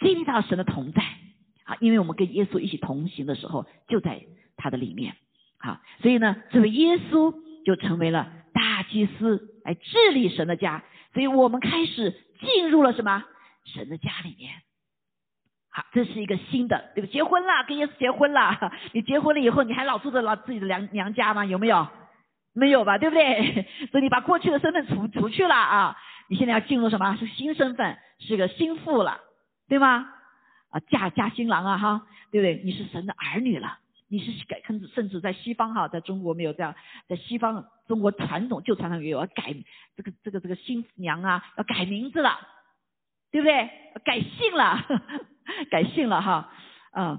[0.00, 1.02] 经历到神的同在
[1.70, 1.76] 啊！
[1.80, 4.22] 因为我们跟耶稣一起同行的时候，就在
[4.56, 5.14] 他的里面
[5.58, 5.80] 好。
[6.02, 10.82] 所以呢，这位耶稣就成为了大祭司，来治理神的家。
[11.14, 13.22] 所以我们开始。”进入了什么
[13.66, 14.50] 神的家里面？
[15.68, 17.10] 好，这是一个新的，对吧？
[17.12, 18.72] 结婚了，跟耶稣结婚了。
[18.94, 21.44] 你结婚了以后，你还老住在老自己的娘娘家吗？
[21.44, 21.86] 有没有？
[22.54, 23.66] 没有吧，对不对？
[23.92, 25.98] 所以你把过去的身份除除去了啊！
[26.30, 27.14] 你现在要进入什么？
[27.16, 29.20] 是新身份，是个心腹了，
[29.68, 30.08] 对吗？
[30.70, 32.62] 啊，嫁嫁新郎啊，哈，对不对？
[32.64, 36.74] 你是神的儿女了，你是改，甚至甚至在西方哈，在中国没有这样，
[37.08, 37.66] 在西方。
[37.90, 39.52] 中国传统旧传统也有要改
[39.96, 42.38] 这个这个这个新娘啊，要改名字了，
[43.32, 43.68] 对不对？
[44.04, 44.86] 改姓了，
[45.72, 46.52] 改姓了哈，
[46.92, 47.18] 嗯，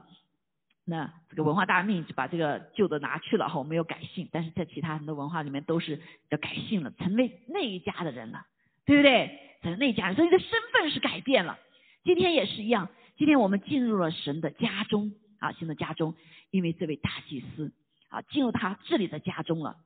[0.86, 6.00] 那这个文化大革命就把这个旧的拿去了哈，我没有改姓，但是在其他很多文化里面都是
[6.30, 8.46] 要改姓了，成为那一家的人了，
[8.86, 9.58] 对不对？
[9.62, 11.60] 成为那一家人，所以你的身份是改变了。
[12.06, 12.88] 今天也是一样，
[13.18, 16.16] 今天我们进入了神的家中啊，新的家中，
[16.50, 17.72] 因为这位大祭司
[18.10, 19.78] 啊，进入他治理的家中了。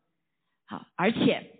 [0.65, 1.51] 好，而且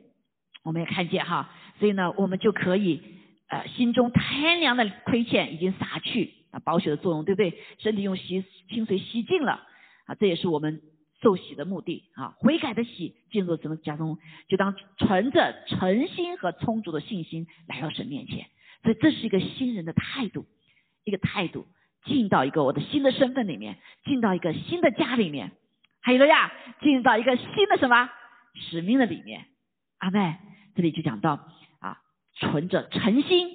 [0.63, 1.49] 我们也看见哈，
[1.79, 3.01] 所以呢，我们就可以
[3.47, 7.61] 呃，心中贪凉的亏欠已经洒去啊，保血的作用，对不对？
[7.77, 9.61] 身体用洗清水洗净了
[10.05, 10.81] 啊，这也是我们
[11.21, 18.47] 受洗的目的啊，悔改的洗进入神的家中，就当存着诚心和充足的信心来到神面前，
[18.81, 20.47] 所以这是一个新人的态度，
[21.05, 21.65] 一个态度，
[22.03, 25.51] 进到一个我的新的身份里面，进到一个新的家里面，
[26.01, 26.51] 还有了呀，
[26.81, 28.09] 进到一个新的什么？
[28.55, 29.45] 使命的里面，
[29.99, 30.37] 阿妹
[30.75, 31.47] 这里就讲到
[31.79, 32.01] 啊，
[32.33, 33.49] 存着诚心、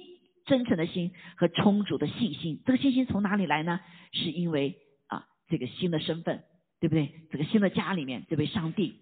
[0.45, 2.61] 真诚的心和充足的信心。
[2.65, 3.79] 这个信心从哪里来呢？
[4.11, 4.77] 是因为
[5.07, 6.43] 啊，这个新的身份，
[6.79, 7.11] 对不对？
[7.31, 8.99] 这个新的家里面，这位上帝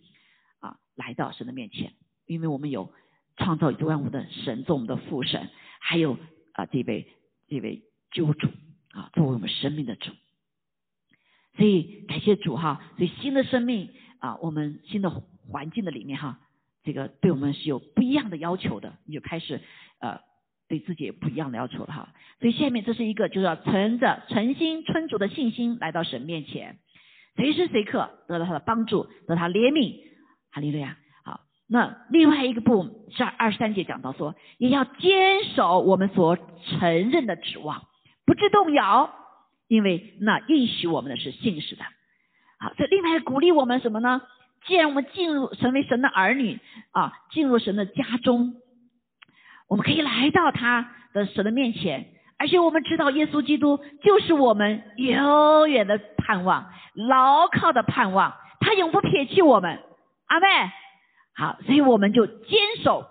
[0.59, 1.93] 啊，来到神的面前，
[2.25, 2.93] 因为我们有
[3.37, 6.17] 创造宇宙万物的神做我们的父神，还有
[6.53, 7.07] 啊这位
[7.49, 8.47] 这位救主
[8.91, 10.11] 啊，作为我们生命的主。
[11.57, 13.89] 所以感谢主哈，所以新的生命
[14.19, 15.23] 啊，我们新的。
[15.51, 16.37] 环境的里面哈，
[16.83, 19.59] 这个对我们是有不一样的要求的，你就开始
[19.97, 20.19] 呃
[20.67, 22.13] 对自己有不一样的要求了哈。
[22.39, 26.77] 所以下面这是一个就是要存着诚心充足的信心来到神面前，
[27.35, 30.03] 随时随刻得到他的帮助，得他怜悯，
[30.51, 30.99] 哈利路亚。
[31.23, 37.87] 好，那另外一个部分是二十三节讲到说，也要坚守我们所承认的指望，
[38.29, 39.09] 不致动摇，
[39.67, 41.83] 因为那应许我们的是信实的。
[42.59, 44.21] 好，这另外鼓励我们什么呢？
[44.67, 46.59] 既然我们进入成为神的儿女
[46.91, 48.53] 啊，进入神的家中，
[49.67, 59.81] 我们可以来到他的神的面前，而且我们知道耶稣基督就是我们永远的盼望，牢靠的盼望，他永不撇弃我们。
[60.27, 60.45] 阿妹，
[61.35, 63.07] 好，所以我们就坚守，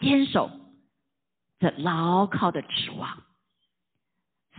[0.00, 0.52] 坚守
[1.58, 3.24] 这牢靠的指望，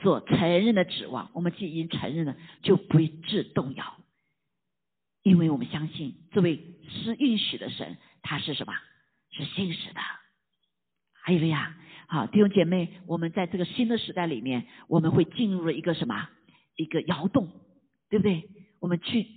[0.02, 3.98] 所承认的指望，我们既已经承认了，就不致动摇。
[5.24, 8.74] 因为我们相信这位是应许的神，他是什么？
[9.32, 10.02] 是信实的。
[11.24, 11.78] 还有呀，
[12.08, 16.28] 好弟兄姐妹，我们在这个新的时代里面，我们会进入了一个什么？
[16.76, 17.52] 一个摇动，
[18.10, 18.50] 对不对？
[18.80, 19.28] 我们去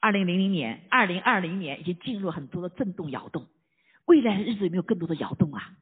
[0.00, 3.48] 二零零零年、二零二零年已经进入很多的震动摇动，
[4.06, 5.72] 未来的日子有没有更多的摇动啊？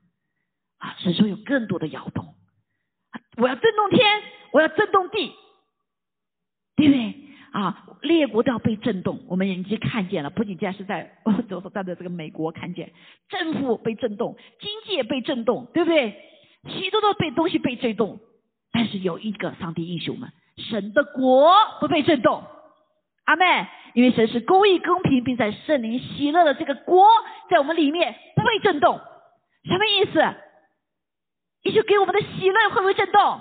[0.79, 2.32] 啊，神说有更多的摇动，
[3.37, 4.23] 我要震动天，
[4.53, 5.33] 我要震动地，
[6.77, 7.15] 对不对？
[7.53, 10.31] 啊，列国都要被震动，我们已经看见了。
[10.31, 12.93] 不仅仅是在欧洲，站在这个美国看见，
[13.29, 16.15] 政府被震动，经济也被震动，对不对？
[16.69, 18.21] 许多的被东西被震动，
[18.73, 22.43] 但是有一个上帝英雄们，神的国不被震动。
[23.25, 27.07] 阿妹，因为神是公义公平，并在圣灵喜乐的这个国，
[27.51, 28.99] 在我们里面不被震动。
[29.65, 30.21] 什么意思？
[31.63, 33.41] 也就给我们的喜乐会不会震动？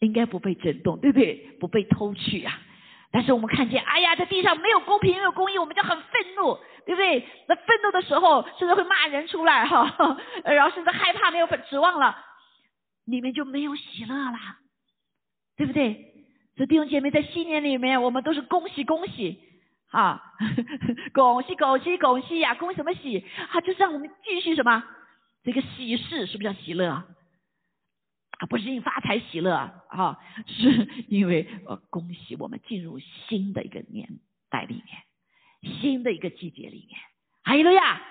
[0.00, 1.34] 应该不被震动，对不对？
[1.60, 2.60] 不被偷取啊！
[3.10, 7.26] 但是我们看见，哎呀，在地上没有公平，没有公义，我们就很愤怒，对不对？
[7.48, 12.16] 那愤怒的时候，甚至会骂人出来哈， 然后甚至害怕，没有指望了，
[13.06, 14.38] 里面就没有喜乐了，
[15.56, 16.12] 对不对？
[16.56, 19.40] 所以弟兄姐妹，在新年里面，我们都是恭喜恭喜
[19.90, 20.20] 啊，
[21.14, 22.54] 恭喜 恭喜恭喜呀！
[22.56, 23.24] 恭什么喜？
[23.52, 24.84] 啊，就是让我们继续什么？
[25.44, 26.88] 这个喜事是不是叫喜乐？
[26.90, 30.18] 啊，不是因发财喜乐啊，
[30.48, 34.08] 是因为呃，恭喜我们进入新的一个年
[34.50, 36.98] 代里面，新的一个季节里面。
[37.44, 38.02] 哈利路亚，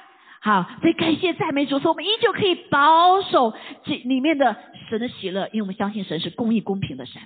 [0.41, 3.53] 好，所以感谢赞美主，说我们依旧可以保守
[3.83, 4.55] 这里面的
[4.89, 7.21] 神的喜乐，因为我们相信神是公义公平的神。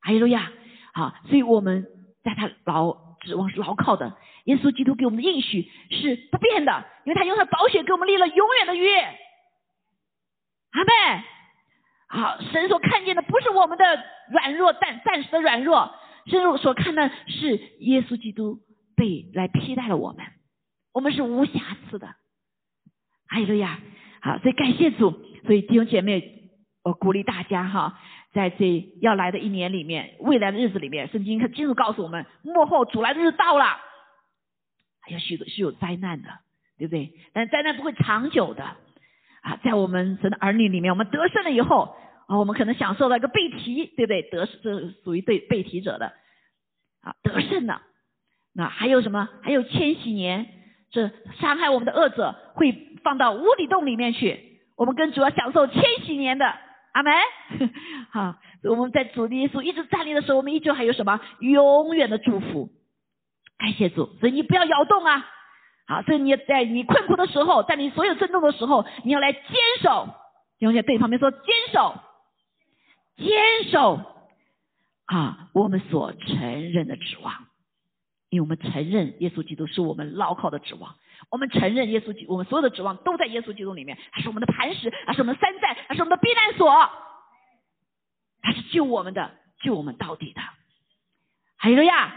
[0.00, 0.52] 哈利路亚！
[0.92, 1.86] 好，所以我们
[2.22, 4.16] 在他老指望是牢靠的。
[4.44, 9.00] 耶稣基督给我们的应许是不变的，因为他用他宝血给我们立了永远的约。
[10.72, 11.24] 阿妹，
[12.08, 13.84] 好，神所看见的不是我们的
[14.30, 15.94] 软弱，暂暂时的软弱，
[16.26, 18.60] 神所看的是耶稣基督
[18.96, 20.26] 被来替代了我们，
[20.92, 22.06] 我们是无瑕疵的。
[23.28, 23.78] 哈利路亚！
[24.20, 25.10] 好，所以感谢主，
[25.46, 26.50] 所以弟兄姐妹，
[26.82, 27.98] 我鼓励大家哈。
[28.32, 33.64] 在这要来的一年里面，未来的日子里面，圣经清楚告诉我们，幕后主来的日子到了，
[35.02, 36.28] 还有许多是有灾难的，
[36.78, 37.12] 对不对？
[37.34, 38.64] 但灾难不会长久的
[39.42, 39.58] 啊！
[39.62, 41.94] 在我们神的儿女里面，我们得胜了以后
[42.26, 44.22] 啊，我们可能享受到一个被提，对不对？
[44.22, 46.14] 得这是属于对被提者的
[47.02, 47.82] 啊，得胜了。
[48.54, 49.28] 那还有什么？
[49.42, 50.46] 还有千禧年，
[50.90, 52.72] 这伤害我们的恶者会
[53.04, 56.54] 放到无底洞里面去，我们跟主要享受千禧年的。
[56.92, 57.12] 阿门，
[58.10, 62.70] 好，我们在主耶稣一直站立的时候，我们依旧还有什么永远的祝福？
[63.58, 65.24] 感谢主，所以你不要摇动啊！
[65.86, 69.42] 好，所以你在你困苦的时候，在你所有震动的时候，你要来坚
[69.82, 70.08] 守。
[70.58, 71.40] 弟兄姐，对旁边说坚
[71.72, 71.94] 守，
[73.16, 74.00] 坚守
[75.06, 75.48] 啊！
[75.54, 77.46] 我们所承认的指望，
[78.28, 80.94] 因为我们承认耶稣基督是我们牢靠的指望。
[81.30, 83.98] 我们承认耶稣基，我们所有的指望都在耶稣基督里面。
[84.12, 86.70] 他是我们的磐石，他是我们的山寨，他是我们的避难所。
[88.42, 90.40] 他是救我们的，救我们到底的。
[91.56, 92.12] 还有呀，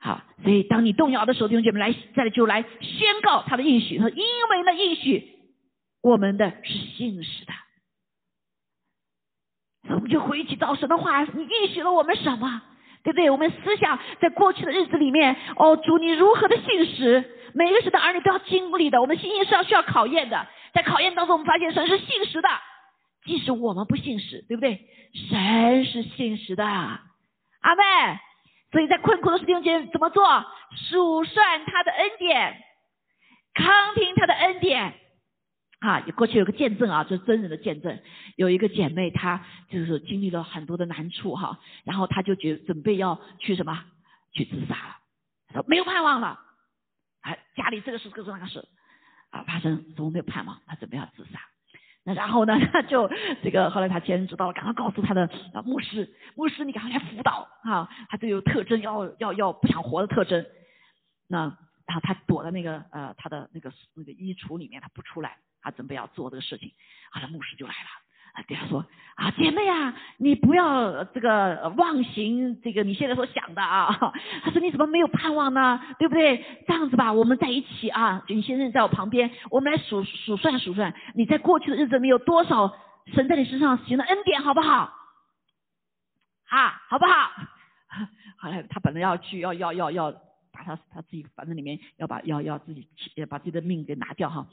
[0.00, 3.98] 好，所以当你动摇的时候，弟兄姐妹来，再来就来宣告他的应许。
[3.98, 5.38] 说，因为那应许，
[6.00, 7.52] 我们的是信实的。
[9.94, 12.62] 我们就回去找神的话，你应许了我们什么？
[13.06, 13.30] 对不对？
[13.30, 17.22] 我们思想在过去的日子里面，哦，主你如何的信实？
[17.54, 20.44] 每一个神的儿女都要经历的，我们信心是要需要考验的。
[20.74, 22.48] 在考验当中，我们发现神是信实的，
[23.24, 24.80] 即使我们不信实，对不对？
[25.30, 28.18] 神是信实的，阿妹。
[28.72, 30.44] 所以在困苦的时间怎么做？
[30.90, 32.60] 数算他的恩典，
[33.54, 34.94] 康听他的恩典。
[35.86, 37.96] 啊，过去有个见证啊，这是真人的见证。
[38.34, 43.84] 有一个姐妹，她就是经历了很多的难处哈，然后她就觉准备要去什么？
[44.32, 44.96] 去自杀了，
[45.52, 46.40] 说没有盼望了。
[47.20, 48.66] 啊，家里这个事，各种那个事，
[49.30, 50.60] 啊，发生怎么没有盼望？
[50.66, 51.38] 她准备要自杀。
[52.02, 53.08] 那然后呢，他就
[53.42, 55.28] 这个后来他前人知道了，赶快告诉他的
[55.64, 60.44] 牧师，牧师你赶快来辅导啊，他就有特征要要要不想活的特征。
[61.28, 61.56] 那
[61.86, 66.72] 然后他躲在那个呃他的那个那个衣橱里面，他不出来，他准备要做这个事情。
[67.10, 67.88] 好了，牧师就来了。
[68.46, 68.84] 对他说
[69.14, 74.12] 啊，姐妹啊，你不要这个妄行这个你现在所想的啊。
[74.44, 75.80] 他说你怎么没有盼望呢？
[75.98, 76.44] 对不对？
[76.66, 82.76] 这样子吧，我们在一起啊，你先生在我旁边，我们来数数算数算，你在过去的日子里有多少
[83.14, 84.92] 神在你身上行的恩典，好不好？
[86.48, 87.30] 啊，好不好？
[88.36, 90.12] 好了，他本来要去，要要要要
[90.52, 92.86] 把他他自己房子里面要把要要自己
[93.30, 94.46] 把自己的命给拿掉哈。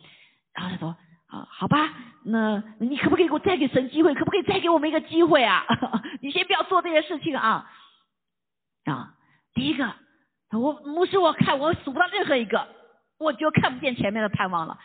[0.53, 0.95] 然后他说。
[1.33, 1.91] 啊，好吧，
[2.25, 4.13] 那你可不可以给我再给神机会？
[4.13, 5.65] 可不可以再给我们一个机会啊？
[6.21, 7.67] 你先不要做这些事情啊！
[8.85, 9.15] 啊，
[9.55, 9.91] 第一个，
[10.51, 12.67] 我牧师，我看我数不到任何一个，
[13.17, 14.77] 我就看不见前面的盼望了。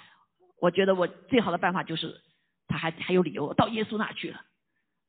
[0.58, 2.18] 我觉得我最好的办法就是，
[2.66, 4.40] 他还还有理由到耶稣那去了。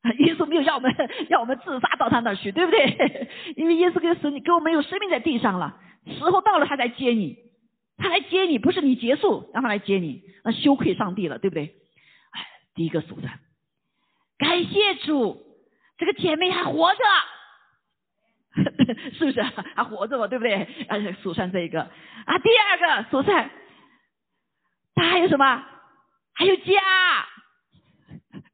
[0.18, 0.94] 耶稣没有要我们
[1.30, 3.30] 要我们自杀到他那去，对不对？
[3.56, 7.48] 因为耶稣跟神，你给我们有生命在地上了，时候到了他才接你。
[8.00, 11.76] 他来接你，不是你结束，让他来接你，那羞愧上帝了，对不对？
[12.32, 13.38] 哎，第一个数算，
[14.38, 15.40] 感谢主，
[15.98, 17.00] 这个姐妹还活着，
[19.12, 19.42] 是不是？
[19.42, 20.66] 还活着嘛，对不对？
[20.88, 23.50] 且数算这一个啊，第二个数算，
[24.94, 25.64] 他还有什么？
[26.32, 26.72] 还有家，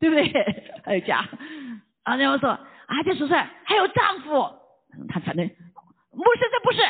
[0.01, 0.73] 对不对？
[0.85, 1.19] 还有家
[2.03, 4.53] 啊，然后说啊，这数算还有丈夫，
[5.09, 6.81] 他反正不是，这不是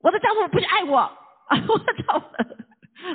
[0.00, 1.18] 我的丈夫，不是爱我。
[1.48, 2.18] 啊我操！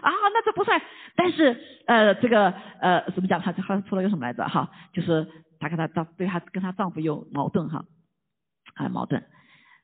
[0.01, 0.81] 啊，那这不算。
[1.15, 2.51] 但是呃，这个
[2.81, 3.41] 呃，怎么讲？
[3.41, 4.47] 他好像出了个什么来着？
[4.47, 5.25] 哈，就是
[5.59, 7.85] 他跟他丈对他跟他丈夫有矛盾哈，
[8.75, 9.23] 啊矛盾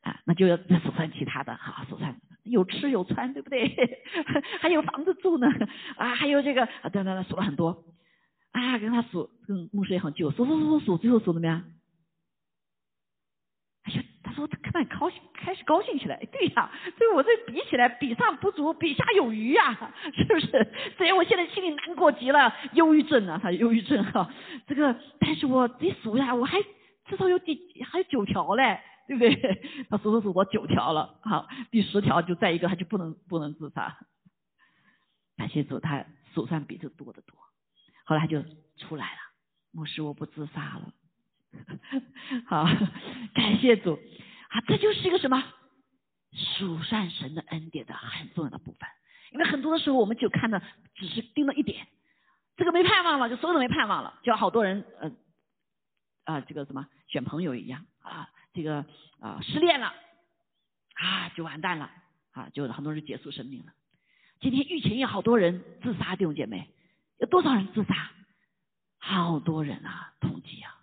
[0.01, 4.03] 啊，那就要数算其他的哈，数算有吃有穿，对不对？
[4.59, 5.47] 还有房子住呢
[5.97, 7.83] 啊，还有这个啊，等等等，数了很多
[8.51, 11.63] 啊，跟他数，跟牧师也很旧，数数数数数，最后数怎么样？
[14.34, 16.17] 说他看到高兴，开始高兴起来。
[16.31, 20.73] 对呀，所以我这比起来，比上不足，比下有余呀， 是不是？
[20.97, 24.29] 所以我现在心里难过极了，忧郁症啊，他忧郁症哈。
[24.67, 26.61] 这个，但是我一数呀，我还
[27.05, 29.61] 至少有第还有九条嘞，对不对？
[29.89, 31.17] 他数数数，我九条了。
[31.21, 33.97] 好，第十条就再一个，他就不能不能自杀。
[35.38, 37.36] 感谢主，他手上比这多得多。
[38.05, 38.41] 后来他就
[38.77, 39.17] 出来了，
[39.71, 40.93] 牧师，我不自杀了。
[42.47, 42.66] 好，
[43.34, 43.99] 感谢主
[44.49, 45.43] 啊，这就是一个什么
[46.32, 48.89] 属善神的恩典的很重要的部分。
[49.32, 50.62] 因为很多的时候，我们就看到
[50.95, 51.88] 只是盯了一点，
[52.56, 55.12] 这个没盼望了，就所有都没盼望了，就好多人呃
[56.26, 58.86] 啊这个什么选朋友一样啊，这个
[59.20, 59.93] 啊失恋了
[60.95, 61.89] 啊就完蛋了
[62.32, 63.74] 啊，就很多人结束生命了。
[64.39, 66.70] 今天疫情有好多人自杀，弟兄姐妹，
[67.20, 68.12] 有多少人自杀？
[68.99, 70.76] 好多人啊，统计啊，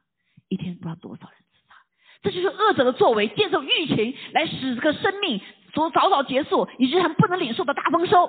[0.50, 1.74] 一天不知道多少人自杀。
[2.20, 5.40] 这就是恶者的作为，借助疫情来使这个生命
[5.72, 8.28] 所早早结束，以及他们不能领受的大丰收，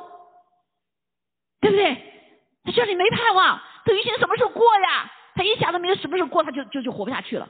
[1.60, 1.98] 对不对？
[2.64, 5.12] 他说你没盼望，这疫情什么时候过呀？
[5.34, 7.50] 他一想到没有什么时候过，他就就就活不下去了。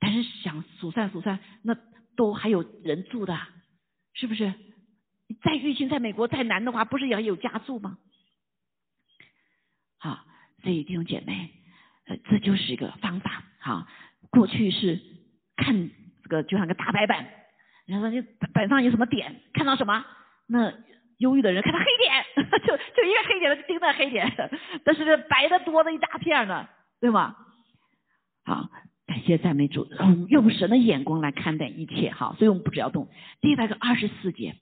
[0.00, 1.76] 但是想数算数算，那
[2.16, 3.38] 都还有人住的，
[4.14, 4.54] 是不是？
[5.42, 7.98] 再疫情在美国再难的话，不是也要有家住吗？
[9.98, 10.24] 好，
[10.62, 11.50] 所以弟兄姐妹，
[12.06, 13.42] 呃，这就是一个方法。
[13.58, 13.86] 哈，
[14.30, 15.00] 过去是
[15.56, 15.90] 看
[16.22, 17.26] 这个就像个大白板，
[17.86, 18.20] 然后你
[18.52, 20.04] 板上有什么点，看到什么，
[20.46, 20.72] 那
[21.18, 22.24] 忧郁的人看到黑点，
[22.66, 24.32] 就就一个黑点就盯着黑点，
[24.84, 26.68] 但是白的多的一大片呢，
[27.00, 27.36] 对吗？
[28.44, 28.70] 好，
[29.06, 32.10] 感谢赞美主，用用神的眼光来看待一切。
[32.12, 33.08] 哈，所以我们不只要动。
[33.40, 34.54] 第一百个二十四节。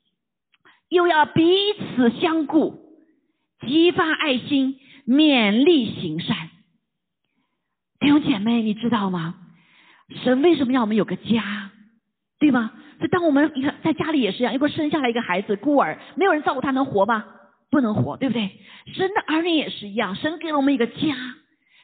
[0.91, 1.43] 又要彼
[1.73, 3.01] 此相顾，
[3.67, 4.79] 激发爱心，
[5.09, 6.51] 勉励行善。
[8.05, 9.35] 弟兄姐妹，你知道吗？
[10.23, 11.71] 神为什么要我们有个家，
[12.39, 12.71] 对吗？
[12.99, 17.25] 所以当我们你看在家里也是一样，如果生下来一个孩子孤儿，没有人照顾他，能活吗？
[17.71, 18.51] 不能活，对不对？
[18.93, 21.17] 神的儿女也是一样，神给了我们一个家，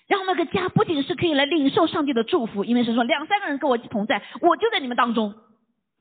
[0.09, 5.35] 让我们个家不仅是可以来领受上帝的祝福，因为神说两三个人跟我同在，我就在你们当中，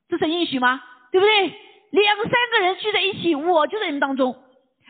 [0.09, 0.81] 这是应许吗？
[1.13, 1.47] 对不对？
[1.91, 4.33] 两三个人聚在一起，我就在你们当中；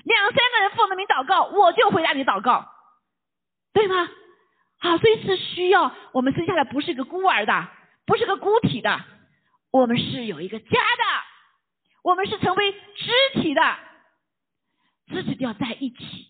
[0.06, 2.66] 两三个人奉了名祷告，我就回答你祷告，
[3.74, 4.10] 对吗？
[4.80, 7.68] 好，所以是需要我们生下来不是个孤儿的，
[8.06, 9.00] 不是个孤体的，
[9.72, 11.04] 我们是有一个家的，
[12.04, 13.62] 我们是成为肢体的，
[15.08, 16.28] 肢体都要在一起，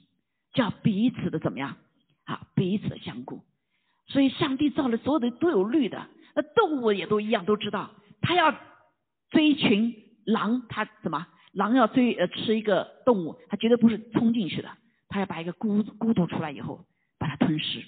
[0.53, 1.77] 叫彼此的怎么样？
[2.25, 3.41] 啊，彼此的相顾。
[4.07, 7.91] 所以上帝造了所有的都有律的，那动物也都一样，都知道
[8.21, 8.55] 他要
[9.29, 10.05] 追群。
[10.25, 11.25] 狼它怎么？
[11.53, 14.69] 狼要追呃吃一个动物，它绝对不是冲进去的，
[15.07, 16.85] 它要把一个孤孤独出来以后
[17.17, 17.83] 把它吞噬。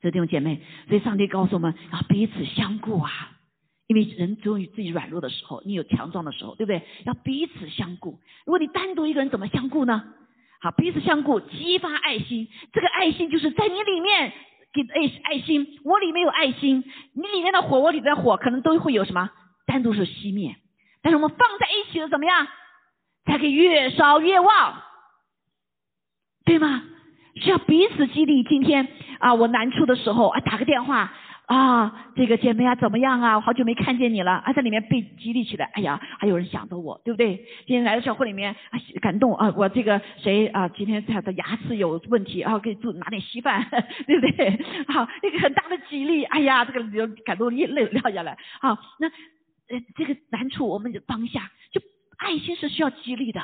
[0.00, 3.10] 这弟兄姐妹，所以上帝告诉我们要彼此相顾啊，
[3.86, 6.82] 因为人只有自己软弱的时候，你有强壮的时候，对不对？
[7.04, 8.20] 要彼此相顾。
[8.44, 10.04] 如果你单独一个人怎么相顾呢？
[10.60, 12.48] 好，彼此相顾，激发爱心。
[12.72, 14.32] 这个爱心就是在你里面
[14.72, 16.84] 给爱爱心，我里面有爱心，
[17.14, 19.30] 你里面的火，我里面的火，可能都会有什么？
[19.66, 20.56] 单独是熄灭。
[21.02, 22.46] 但是我们放在一起了，怎么样？
[23.24, 24.82] 才可以越烧越旺，
[26.44, 26.84] 对吗？
[27.40, 28.42] 需要彼此激励。
[28.44, 28.86] 今天
[29.18, 31.12] 啊，我难处的时候啊，打个电话
[31.46, 33.36] 啊，这个姐妹啊，怎么样啊？
[33.36, 35.66] 我好久没看见你了啊，在里面被激励起来。
[35.74, 37.36] 哎呀，还有人想着我，对不对？
[37.66, 40.68] 今天来到教会里面啊，感动啊，我这个谁啊？
[40.68, 43.66] 今天他的牙齿有问题啊，给做拿点稀饭，
[44.06, 44.58] 对不对？
[44.88, 46.24] 好，一个很大的激励。
[46.24, 48.36] 哎呀，这个流感动眼泪掉下来。
[48.60, 49.10] 好，那。
[49.68, 51.80] 呃，这个难处，我们就当下就
[52.18, 53.42] 爱心是需要激励的。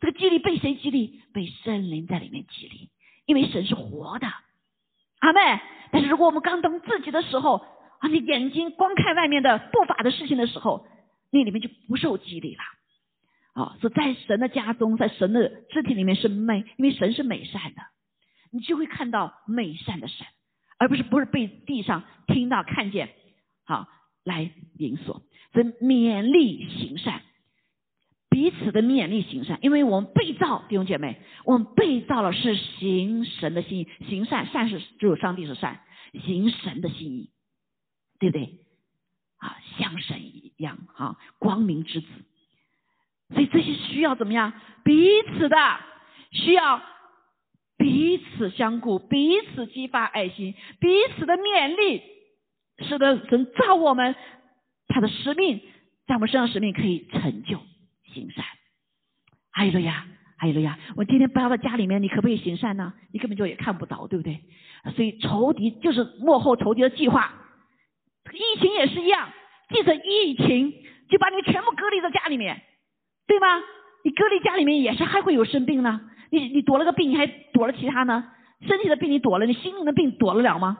[0.00, 1.20] 这个激励被谁激励？
[1.34, 2.88] 被圣灵在里面激励，
[3.26, 4.26] 因为神是活的，
[5.18, 5.60] 阿妹。
[5.92, 7.56] 但是如果我们刚当自己的时候，
[7.98, 10.86] 啊，你眼睛光看外面的不法的事情的时候，
[11.30, 12.62] 那里面就不受激励了。
[13.62, 17.82] 啊，所以在神的家中，在神的肢体里面是美，因为神是美善的，
[18.50, 20.26] 你就会看到美善的神，
[20.78, 23.08] 而不是不是被地上听到看见，
[23.64, 23.88] 好
[24.24, 25.22] 来引锁。
[25.52, 27.22] 的勉励行善，
[28.36, 35.80] 彼此的勉励行善，因为我们被造，弟兄姐妹，我们被造了是行神的心意，行善，善是只有上帝是善，
[36.12, 37.30] 行神的心意，
[38.18, 38.58] 对不对？
[39.38, 42.08] 啊，像神一样，啊，光明之子，
[43.32, 44.52] 所以这些需要怎么样？
[44.84, 45.56] 彼此的
[46.32, 46.82] 需要
[47.78, 52.02] 彼此相顾，彼此激发爱心，彼此的勉励，
[52.86, 54.14] 使得神造我们。
[54.88, 55.62] 他的使命
[56.06, 57.58] 在我们身上，使命可以成就
[58.16, 58.42] 行善。
[59.52, 60.06] 阿利路亚，
[60.38, 60.78] 阿利路亚！
[60.96, 62.94] 我今天搬到家里面，你可不可以行善呢？
[63.12, 64.40] 你根本就也看不到，对不对？
[64.94, 67.32] 所以仇敌就是幕后仇敌的计划。
[68.32, 69.30] 疫情也是一样，
[69.68, 70.72] 借着疫情
[71.10, 72.62] 就把你全部隔离在家里面，
[73.26, 73.62] 对吗？
[74.02, 76.00] 你隔离家里面也是还会有生病呢。
[76.30, 78.32] 你你躲了个病，你还躲了其他呢？
[78.66, 80.78] 身体的病你躲了，你心灵的病躲得了吗？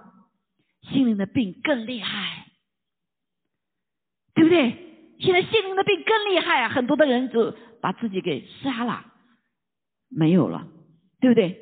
[0.91, 2.47] 心灵的病更厉害。
[4.34, 4.86] 对不对？
[5.18, 6.68] 现在心灵的病更厉害啊！
[6.68, 9.04] 很多的人就把自己给杀了，
[10.10, 10.66] 没有了，
[11.20, 11.60] 对不对？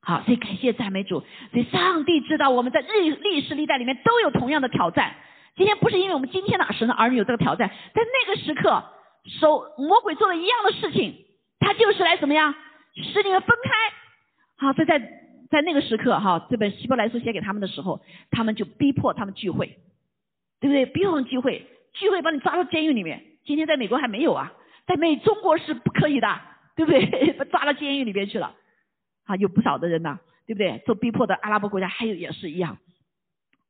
[0.00, 1.20] 好，所以感谢赞美主。
[1.52, 5.14] 所以上帝知道我们在历历史历代里面都有同样的挑战。
[5.56, 8.84] 今天不是因为我们今天的神的儿女有这个挑战，在那个时刻，
[9.40, 11.14] 手魔鬼做了一样的事情，
[11.60, 12.54] 他就是来怎么样
[12.96, 14.66] 使你们分开。
[14.66, 14.98] 好，所以在
[15.50, 19.78] 在那个时刻，哈，这本希伯来书写给他们的时候，他们就逼迫他们聚会，
[20.60, 20.86] 对不对？
[20.86, 23.24] 逼迫他们聚会，聚会把你抓到监狱里面。
[23.44, 24.52] 今天在美国还没有啊，
[24.86, 26.40] 在美中国是不可以的，
[26.76, 27.32] 对不对？
[27.50, 28.54] 抓到监狱里面去了。
[29.24, 30.82] 啊，有不少的人呢，对不对？
[30.86, 32.78] 受逼迫的阿拉伯国家还有也是一样。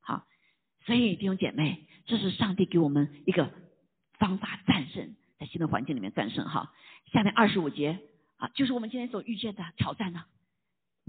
[0.00, 0.24] 好，
[0.84, 3.50] 所以弟兄姐妹，这是上帝给我们一个
[4.18, 6.72] 方法战胜在新的环境里面战胜哈。
[7.12, 7.98] 下面二十五节
[8.36, 10.24] 啊，就是我们今天所遇见的挑战呢，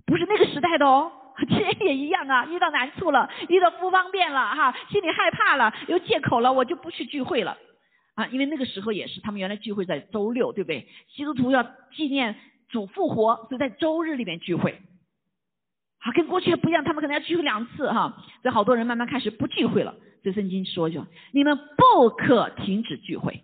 [0.06, 1.12] 不是那个时代的哦，
[1.48, 7.58] 今天也一样啊，遇到难处了，遇到不方便了哈，心里害怕了，有借口了，我就不去聚会了
[8.16, 10.88] 啊，因为那个时候也是他们原来聚会在周六，对不对？
[11.16, 11.64] 基督徒要
[11.96, 12.36] 纪念。
[12.68, 14.82] 主复活是在周日里面聚会，
[16.00, 19.96] 啊，跟过去不一样，他们可能要聚会两次哈，所以好多人慢慢开始不聚会了。
[20.24, 23.44] 这圣经说就，你们不可停止聚会。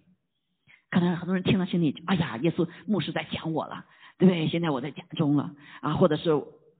[0.90, 3.86] 可能很多人听了心里，哎呀，耶稣牧师在讲我了，
[4.18, 4.48] 对不对？
[4.48, 6.32] 现在我在家中了啊，或者是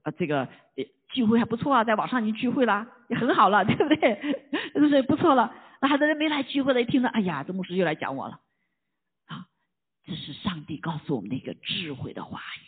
[0.04, 0.48] 呃这个
[1.08, 4.20] 聚会还不错啊，在网上已经聚会了，也很好了， 对不对？
[4.72, 5.54] 是不是不错了？
[5.80, 8.40] 那很多人没来聚会的，一听到，哎呀，这牧师又来讲我了。
[9.26, 9.46] 啊
[10.04, 12.66] 这是上帝告诉我们的一个智慧的话语，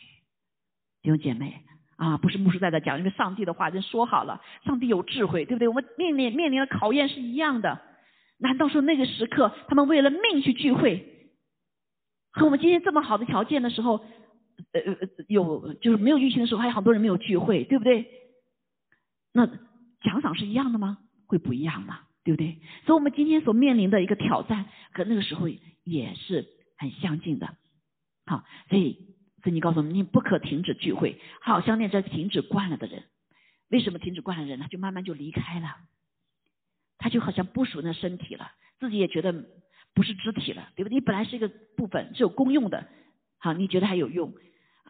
[1.01, 1.63] 弟兄姐妹
[1.97, 5.67] 啊，不是牧师在这讲，因为上帝的话已经说好了，上帝有智慧，对不对？
[5.67, 7.81] 我们面临面临的考验是一样的。
[8.37, 11.29] 难道说那个时刻他们为了命去聚会，
[12.31, 14.05] 和我们今天这么好的条件的时候，
[14.79, 18.05] 呃呃有就是没有疫情的时候，还有好多人没有聚会，对不对？
[19.33, 19.45] 那
[20.01, 20.99] 奖赏是一样的吗？
[21.27, 22.01] 会不一样吗？
[22.23, 22.59] 对不对？
[22.85, 25.47] 所以我们今天所面临的一个挑战，和那个时候
[25.83, 26.53] 也是。
[26.77, 27.55] 很相近的，
[28.25, 31.21] 好，所以所以你告诉我们，你不可停止聚会。
[31.39, 33.05] 好，相恋这停止惯了的人，
[33.69, 34.67] 为什么停止惯了人呢？
[34.69, 35.69] 就慢慢就离开了，
[36.97, 39.31] 他就好像不属那身体了，自己也觉得
[39.93, 40.95] 不是肢体了，对不对？
[40.95, 41.47] 你本来是一个
[41.77, 42.85] 部分，是有功用的，
[43.37, 44.33] 好，你觉得还有用，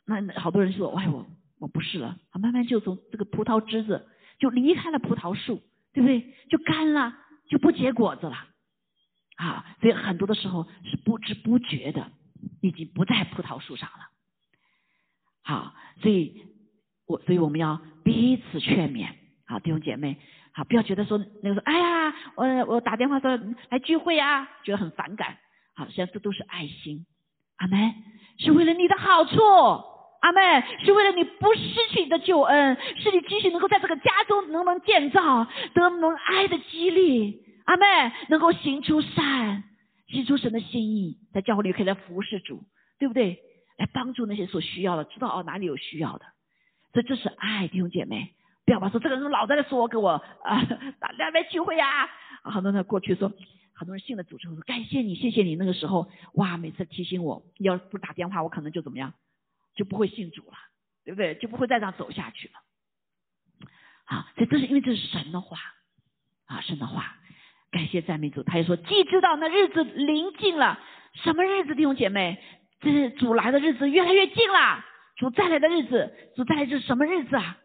[0.06, 1.26] 那好多人说，哎，我
[1.60, 4.08] 我不是了，慢慢就从这个葡萄枝子
[4.40, 5.62] 就离开了葡萄树，
[5.94, 6.34] 对不对？
[6.50, 7.18] 就干了，
[7.50, 8.36] 就不结果子了。
[9.38, 12.12] 啊，所以很多的时候是不知不觉的，
[12.62, 14.10] 已经不在葡萄树上了。
[15.44, 16.46] 好，所以
[17.06, 19.10] 我所以我们要彼此劝勉，
[19.46, 20.18] 好弟兄姐妹，
[20.54, 23.38] 好不要觉得说那个说，哎呀，我我打电话说
[23.70, 25.38] 来聚会啊，觉得很反感。
[25.74, 27.06] 好，实际上这都是爱心，
[27.58, 27.94] 阿门，
[28.40, 29.36] 是为了你的好处，
[30.26, 35.46] 阿妹，是为了你不失去你的救恩，是你继续能够在这个家中能不能建造，
[35.76, 37.44] 得能爱的激励。
[37.66, 37.86] 阿妹
[38.30, 39.64] 能够行出善，
[40.08, 42.64] 行出神的心意，在教会里可以来服侍主，
[42.98, 43.38] 对不对？
[43.78, 46.26] 来帮助那些所需要的，知道哦哪里有需要的，
[46.94, 48.34] 所以这是爱弟兄姐妹。
[48.66, 50.66] 不要把说这个人老在那说给我啊，
[51.20, 52.10] 两边聚会呀。
[52.42, 53.32] 很多人过去说，
[53.76, 59.14] 很多人信了主之后说感谢你，谢谢你那个时候哇，每次提醒我，要不打电话我可能就怎么样，
[59.76, 60.58] 就不会信主了，
[61.04, 61.36] 对不对？
[61.36, 62.54] 就不会再这样走下去了。
[64.06, 65.58] 啊，所以这是因为这是神的话
[66.46, 67.18] 啊，神的话。
[67.72, 70.80] 感谢赞美主，他又说，既知道那日子临近了，
[71.14, 72.42] 什么日子，弟兄姐妹，
[72.80, 74.86] 这是主来的日子越来越近了，
[75.18, 77.58] 主再来的日子，主再来是什么日子啊？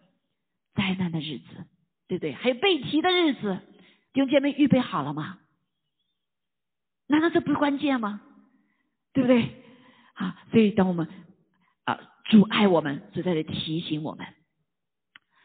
[0.75, 1.45] 灾难的日子，
[2.09, 2.33] 对不对？
[2.33, 3.61] 还有被提的日子，
[4.13, 5.39] 弟兄姐妹预备好了吗？
[7.07, 8.21] 难道这不是关键吗？
[9.13, 9.63] 对不对？
[10.15, 11.07] 啊，所以当我们
[12.31, 14.25] 啊，主爱我们，就在这提醒我们，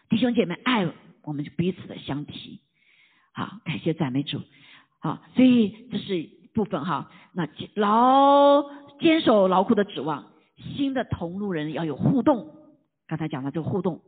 [0.10, 0.88] 弟兄姐妹爱
[1.24, 2.62] 我们，就彼此的相提。
[3.34, 4.42] 好，感谢赞美主。
[5.00, 7.12] 好，所以这是部分哈。
[7.34, 8.64] 那牢
[9.00, 10.32] 坚守牢固的指望，
[10.76, 12.56] 新的同路人要有互动。
[13.08, 14.02] 刚才讲的这个互动，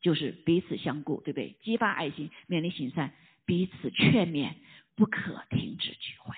[0.00, 1.56] 就是彼此相顾，对不对？
[1.62, 3.12] 激发爱心，勉励行善，
[3.44, 4.54] 彼此劝勉，
[4.96, 6.34] 不可停止聚会，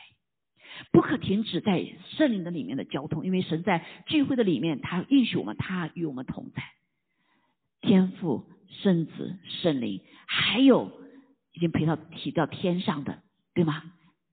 [0.93, 1.85] 不可停止在
[2.17, 6.63] 圣灵的里面的交通，因为神在聚会的里面，他允许我们，他与我们同在。
[7.81, 8.45] 天父、
[8.83, 11.01] 圣子、圣灵，还有。
[11.57, 13.23] 已经陪到提到天上的，
[13.55, 13.85] 对吗？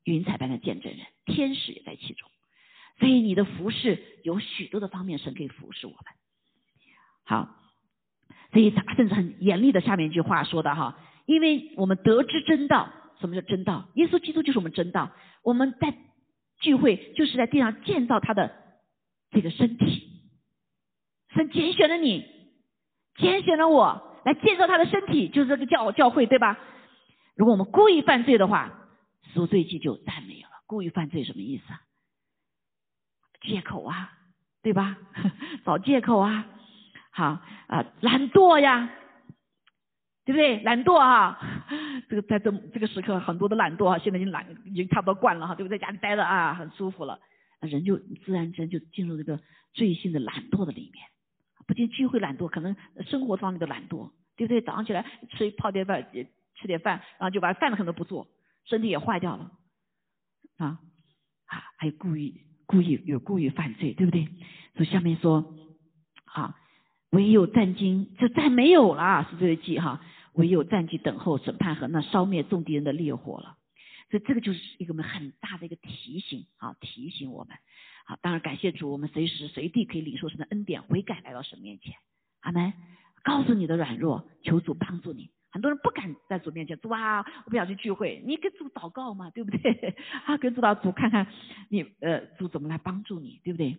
[0.06, 2.28] 云彩般的见证人，天使也在其中。
[2.98, 6.02] 所以你的服饰有许多的方面，神可以服侍我们。
[7.24, 7.56] 好，
[8.52, 13.92] 所以他甚至很严厉的下面一句话说的哈，因为我们得知真道，什么叫真道？
[13.94, 15.12] 耶稣基督就是我们真道。
[15.44, 15.96] 我们在
[16.62, 18.52] 聚会就是在地上建造他的
[19.32, 20.08] 这个身体。
[21.34, 22.26] 神拣选了你，
[23.16, 26.58] 拣选了我来建造他的身体，就是这个教教会，对吧？
[27.36, 28.90] 如果我们故意犯罪的话，
[29.34, 30.54] 赎罪记就再没有了。
[30.68, 31.82] 故意犯罪什么意思啊？
[33.42, 34.14] 借口啊，
[34.62, 34.98] 对吧？
[35.66, 36.46] 找借口啊，
[37.12, 38.90] 好啊，懒惰呀，
[40.32, 40.64] 对不对？
[40.64, 41.38] 懒惰啊，
[42.10, 45.78] 这个在这这个时刻，很多的懒惰啊，现在已经懒，已经差不多惯了哈，对不对？
[45.78, 47.20] 在家里待着啊，很舒服了，
[47.60, 49.40] 人就自然间就进入这个
[49.74, 51.06] 最新的懒惰的里面。
[51.68, 52.76] 不仅聚会懒惰，可能
[53.06, 54.62] 生活方面的懒惰，对不对？
[54.62, 56.06] 早上起来吃泡点饭，
[56.56, 58.28] 吃点饭，然后就把饭可能不做，
[58.66, 59.52] 身体也坏掉了
[60.58, 60.80] 啊
[61.48, 61.64] 啊！
[61.78, 64.28] 还有故意故意有故意犯罪，对不对？
[64.76, 65.54] 所以下面说
[66.26, 66.56] 啊，
[67.12, 70.02] 唯有战兢，就再没有了，是这个记哈。
[70.34, 73.58] 唯有战兢等候审判和那烧灭众敌人的烈火了。
[74.10, 77.56] 所以这个就是一个我们很大的一个提醒啊，提醒我们。
[78.06, 81.96] 好，当然感谢主，我们随时随地可以领受神的恩典，悔改来到神面前。
[82.42, 82.74] 阿门。
[83.24, 85.30] 告诉你的软弱，求主帮助你。
[85.52, 89.96] 很多人不敢在主面前，主啊，我不想去聚会，你跟主祷告嘛，对不对？
[90.26, 91.28] 啊，跟主祷主看看
[91.70, 93.78] 你呃主怎么来帮助你，对不对？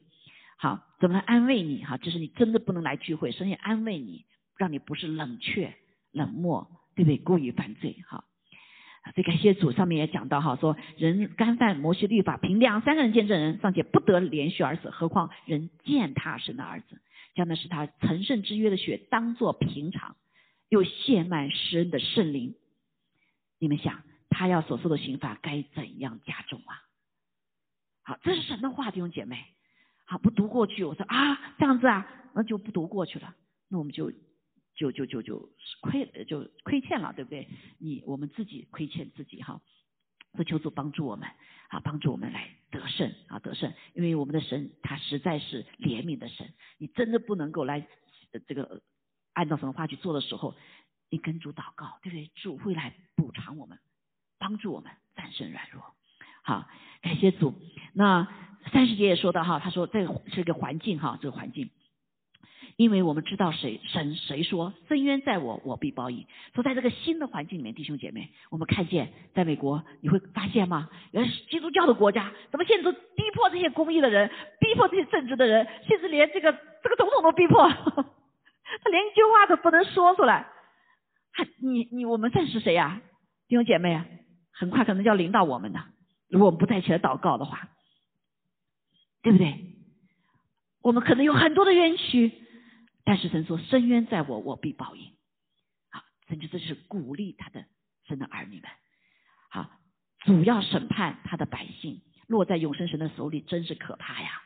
[0.58, 1.82] 好，怎么来安慰你？
[1.82, 4.26] 哈，就是你真的不能来聚会，神也安慰你，
[4.56, 5.74] 让你不是冷却、
[6.12, 7.18] 冷漠，对不对？
[7.18, 8.24] 故意犯罪，哈。
[9.14, 17.00] 所以感谢主，上面也讲到哈，说人干犯摩西律法，凭两三个人见证人尚且不得连续而死，何况人践踏神的儿子，
[17.34, 20.14] 将的是他成圣之约的血当作平常，
[20.68, 22.54] 又亵慢施恩的圣灵。
[23.58, 26.78] 你们想，他要所受的刑罚该怎样加重啊？
[28.04, 29.44] 好，这是神的话，弟兄姐妹。
[30.04, 33.34] 好，不读过去，我说啊，这样子啊，那就不读过去了，
[33.68, 34.12] 那我们就。
[34.74, 35.50] 就就就就
[35.80, 37.48] 亏就亏欠了，对不对？
[37.78, 39.60] 你我们自己亏欠自己哈，
[40.32, 41.28] 所以求主帮助我们
[41.68, 43.72] 啊，帮助我们来得胜啊，得胜。
[43.94, 47.86] 因为我们的神他实在是怜悯的神，你真的不能够来
[48.46, 48.82] 这个
[49.34, 50.54] 按照什么话去做的时候，
[51.10, 52.30] 你跟主祷告，对不对？
[52.34, 53.78] 主会来补偿我们，
[54.38, 55.82] 帮助我们战胜软弱。
[56.42, 56.68] 好，
[57.02, 57.54] 感谢主。
[57.92, 58.26] 那
[58.72, 61.70] 三十节也说到哈，他说这个是个环境哈，这个环境。
[62.76, 66.26] 因为我们知道谁神谁说深渊在我我必报应。
[66.54, 70.88] 说在这个新的环境里面，弟兄姐妹，我们看见在美国你会发现吗？
[71.12, 76.52] 原来是基督教的国家，怎么现在逼迫这些公益的人，逼迫这些正直的人，甚至连这个
[76.82, 80.48] 这个总统都逼迫，他 连一句话都不能说出来。
[81.32, 83.00] 还你你我们算是谁呀？
[83.48, 84.02] 弟兄姐妹，
[84.52, 85.80] 很快可能就要领导我们的，
[86.28, 87.68] 如果我们不再起来祷告的话，
[89.22, 89.54] 对不对？
[90.82, 92.32] 我们可能有很多的冤屈。
[93.04, 95.12] 但是神说：“深渊在我，我必报应。”
[95.90, 97.64] 好，神就这是鼓励他的
[98.06, 98.70] 神的儿女们。
[99.50, 99.70] 好，
[100.20, 104.42] 主要审判他的百姓，落在永生神的手里，真是可怕呀！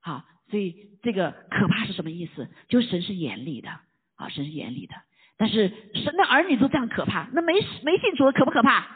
[0.00, 2.48] 好，所以这个可怕是什么意思？
[2.68, 3.70] 就是神是严厉的
[4.16, 4.94] 啊，神是严厉的。
[5.36, 8.86] 但是神的儿女都这样可怕，那没没信主的可不可怕？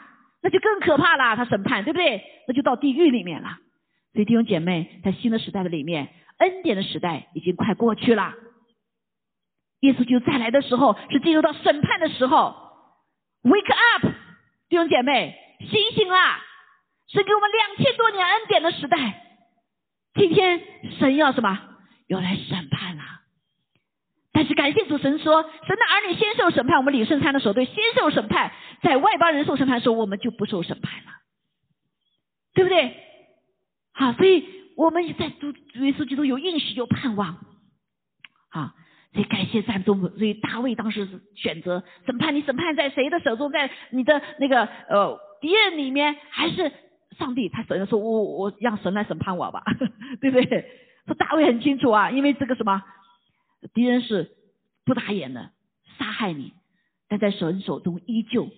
[0.41, 2.23] 那就更可怕了，他审判，对不对？
[2.47, 3.59] 那就到地狱里面了。
[4.13, 8.33] 所以弟兄姐妹，在新的时代的里面，恩典的时代已经快过去了。
[9.85, 12.63] 耶稣就再来的时候，是进入到审判的时候。
[13.43, 14.07] Wake up，
[14.69, 16.41] 弟兄姐妹，醒醒啦！
[17.07, 18.97] 是给我们两千多年恩典的时代。
[20.15, 20.59] 今天
[20.97, 21.59] 神要什么？
[22.07, 23.03] 要来审判了。
[24.31, 26.77] 但是感谢主，神说，神的儿女先受审判。
[26.77, 31.11] 我们领圣餐的时候，对，先受审判，在外邦人受审判的时候，我们就不受审判了，
[32.55, 32.95] 对不对？
[33.93, 34.43] 好，所以
[34.75, 35.51] 我们在主
[35.85, 37.37] 耶稣基督有应许，有盼望。
[38.49, 38.71] 好。
[39.15, 43.49] 所以感谢赞中，所以大卫当时是选择审判你，审判在谁的手中？
[43.49, 46.69] 在你的那个呃敌人里面，还是
[47.17, 47.47] 上帝？
[47.47, 49.63] 他神说：“我我让神来审判我吧，
[50.19, 50.69] 对不对？”
[51.07, 52.83] 说大卫很清楚啊，因为这个什么
[53.73, 54.31] 敌人是
[54.83, 55.51] 不打眼的，
[55.97, 56.51] 杀害你，
[57.07, 58.49] 但在神手中依旧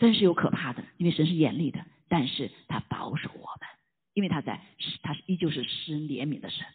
[0.00, 1.78] 真是有可怕的，因为神是严厉的，
[2.08, 3.68] 但是他保守我们，
[4.14, 4.60] 因为他在
[5.04, 6.66] 他依旧是施怜悯的神。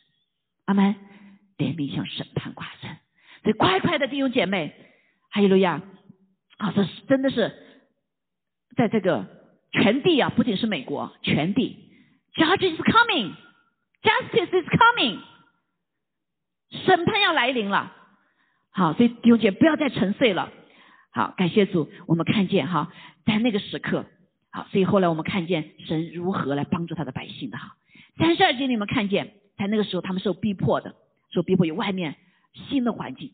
[0.63, 0.95] 阿门。
[1.57, 2.90] 怜悯向审判挂帅，
[3.43, 4.73] 所以快快的弟兄姐妹，
[5.31, 5.81] 哈利路亚！
[6.57, 7.51] 啊，这是真的是
[8.75, 9.25] 在这个
[9.71, 11.89] 全地啊，不仅是美国，全地
[12.35, 15.19] ，Justice is coming，Justice is coming，
[16.85, 17.95] 审判要来临了。
[18.69, 20.51] 好，所以弟兄姐妹不要再沉睡了。
[21.11, 22.93] 好，感谢主，我们看见哈，
[23.25, 24.05] 在那个时刻，
[24.51, 27.75] 好，所以后来我们看见神如何来帮助他的百姓的哈。
[28.17, 30.95] 三十二节你们看见，在那个时候他们受逼迫的。
[31.33, 32.17] 受逼迫有外面
[32.53, 33.33] 新的环境，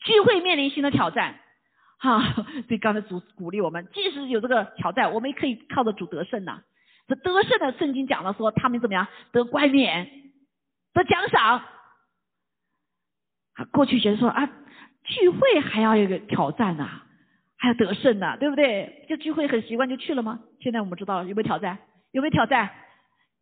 [0.00, 1.40] 聚会面临新的挑战，
[1.98, 2.20] 哈，
[2.66, 6.62] 所以刚才主鼓励我们，即使有这个挑战，我们也可以靠着主得胜呐。
[7.08, 10.32] 这得胜的圣经讲了说，他们怎么样得冠冕，
[10.92, 11.64] 得奖赏。
[13.54, 14.46] 啊，过去觉得说啊，
[15.04, 17.02] 聚会还要一个挑战呐，
[17.56, 19.06] 还要得胜呐，对不对？
[19.08, 20.40] 就聚会很习惯就去了吗？
[20.60, 21.78] 现在我们知道有没有挑战？
[22.12, 22.70] 有没有挑战？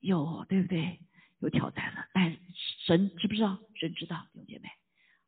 [0.00, 0.98] 有，对不对？
[1.40, 2.36] 有挑战了，但
[2.86, 3.58] 神知不知道？
[3.76, 4.68] 神知道，弟姐妹，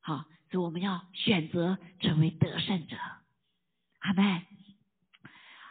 [0.01, 2.97] 好，所以我们要选择成为得胜者。
[4.01, 4.43] 阿妹，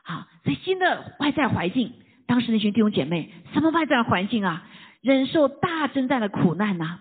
[0.04, 1.94] 好，所以新的外在环境，
[2.28, 4.68] 当时那群弟兄姐妹，什么外在环境啊？
[5.02, 7.00] 忍受大征战的苦难呐，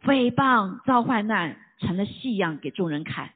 [0.00, 3.34] 诽谤遭患难成了戏样给众人看。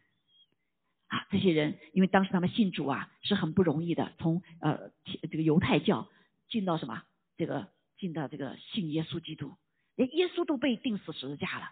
[1.09, 6.09] 啊，这些人因为当时他们信主啊是很不容易的，从呃这个犹太教
[6.49, 7.03] 进到什么
[7.37, 7.69] 这个
[7.99, 9.55] 进到这个信耶稣基督，
[9.97, 11.71] 连耶稣都被钉死十字架了，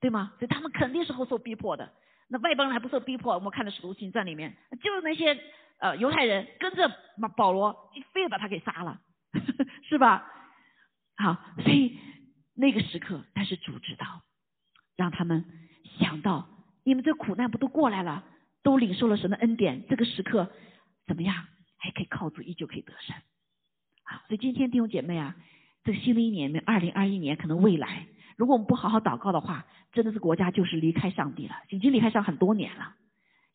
[0.00, 0.32] 对吗？
[0.38, 1.92] 所以他们肯定是会受逼迫的。
[2.28, 3.34] 那外邦人还不受逼迫？
[3.34, 5.38] 我们看的《使徒行传》里面，就是那些
[5.78, 6.90] 呃犹太人跟着
[7.36, 9.00] 保罗，非要把他给杀了，
[9.88, 10.30] 是吧？
[11.16, 11.98] 好，所以
[12.54, 14.22] 那个时刻，但是主知道，
[14.96, 15.44] 让他们
[15.98, 16.48] 想到，
[16.84, 18.24] 你们这苦难不都过来了？
[18.62, 20.50] 都领受了神的恩典，这个时刻
[21.06, 21.46] 怎么样？
[21.78, 23.16] 还可以靠主，依旧可以得胜。
[24.04, 25.34] 好，所以今天弟兄姐妹啊，
[25.84, 28.06] 这新的一年，二零二一年，可能未来，
[28.38, 32.94] 如果我们不好好祷告的话，真的是国家就是离开上帝了，已经离开上很多年了。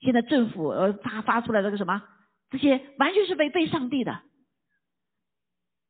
[0.02, 2.04] 现在政府呃发发出来这个什么，
[2.52, 4.12] 这些完全是违背上帝的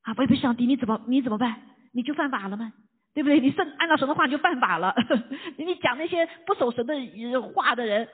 [0.03, 1.59] 啊，违背上帝，你怎么你怎么办？
[1.91, 2.71] 你就犯法了吗？
[3.15, 3.39] 对不对？
[3.39, 4.95] 你是按照神的话就犯法了。
[5.57, 8.07] 你讲那些不守神的话的人。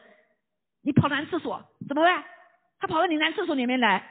[0.82, 2.24] 你跑男厕所怎么办？
[2.80, 4.02] 他跑到你男厕所里面来，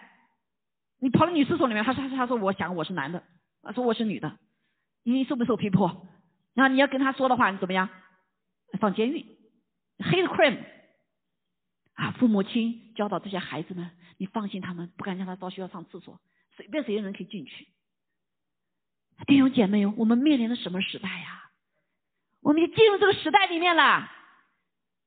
[1.00, 3.22] 你跑到女厕所里面，他说他说我想我是男的，
[3.62, 4.36] 他说我是女的，
[5.02, 5.70] 你受不受逼
[6.59, 7.88] 那你要跟他说的话，你怎么样？
[8.80, 9.24] 放监狱
[9.98, 10.59] ，hate crime
[11.94, 12.11] 啊！
[12.18, 16.20] 父母亲教导这些孩子们，你放心，他们不敢让他到学校上厕所，
[16.56, 17.68] 随便谁人可以进去。
[19.28, 21.48] 弟兄姐妹，我们面临的什么时代呀？
[22.40, 24.11] 我们已经进入这个时代里面了。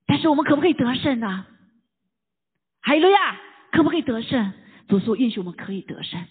[0.05, 1.45] 但是我们可不可以得胜呢？
[2.79, 3.37] 海伦亚，
[3.73, 4.53] 可不可以得胜？
[4.87, 6.25] 主说允许我们可以得胜，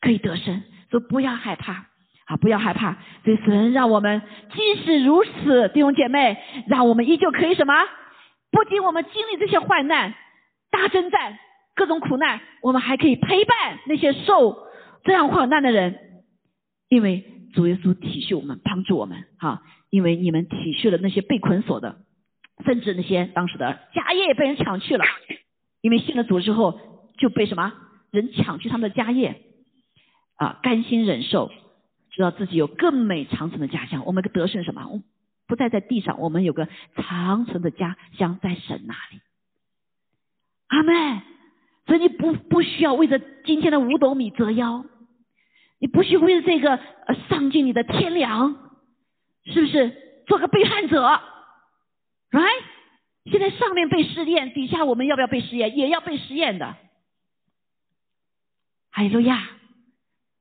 [0.00, 0.62] 可以得胜。
[0.92, 1.88] 说不要害怕
[2.26, 2.96] 啊，不要害怕。
[3.24, 7.74] 所以神让我们即使如此，弟兄姐妹，让我们依旧可以什么？
[8.50, 10.14] 不仅我们经历这些患难、
[10.70, 11.38] 大征战、
[11.74, 14.56] 各种苦难，我们还可以陪伴那些受
[15.04, 15.98] 这样患难的人，
[16.88, 19.24] 因为主耶稣体恤我们，帮助我们。
[19.38, 21.96] 哈，因为你们体恤了那些被捆锁的。
[22.66, 25.04] 甚至那些当时的家业也被人抢去了，
[25.80, 26.78] 因为信了主之后
[27.18, 27.72] 就被什么
[28.12, 29.40] 人抢去他们的家业
[30.36, 31.50] 啊，甘心忍受，
[32.12, 34.04] 知道自己有更美长存的家乡。
[34.06, 34.86] 我们得胜什么？
[34.86, 35.02] 我
[35.48, 39.20] 不再在地上，我们有个长存的家乡在神那里。
[40.68, 41.22] 阿妹，
[41.86, 44.86] 所以你不不需要为着今天的五斗米折腰，
[45.78, 48.54] 你不需为了这个呃丧尽你的天良，
[49.44, 50.24] 是不是？
[50.26, 51.02] 做个背叛者。
[52.30, 52.62] Right？
[53.30, 55.76] 现在上面被试验，底下我们要不要被试验？
[55.76, 56.76] 也要被试验的。
[58.92, 59.48] 哎路亚！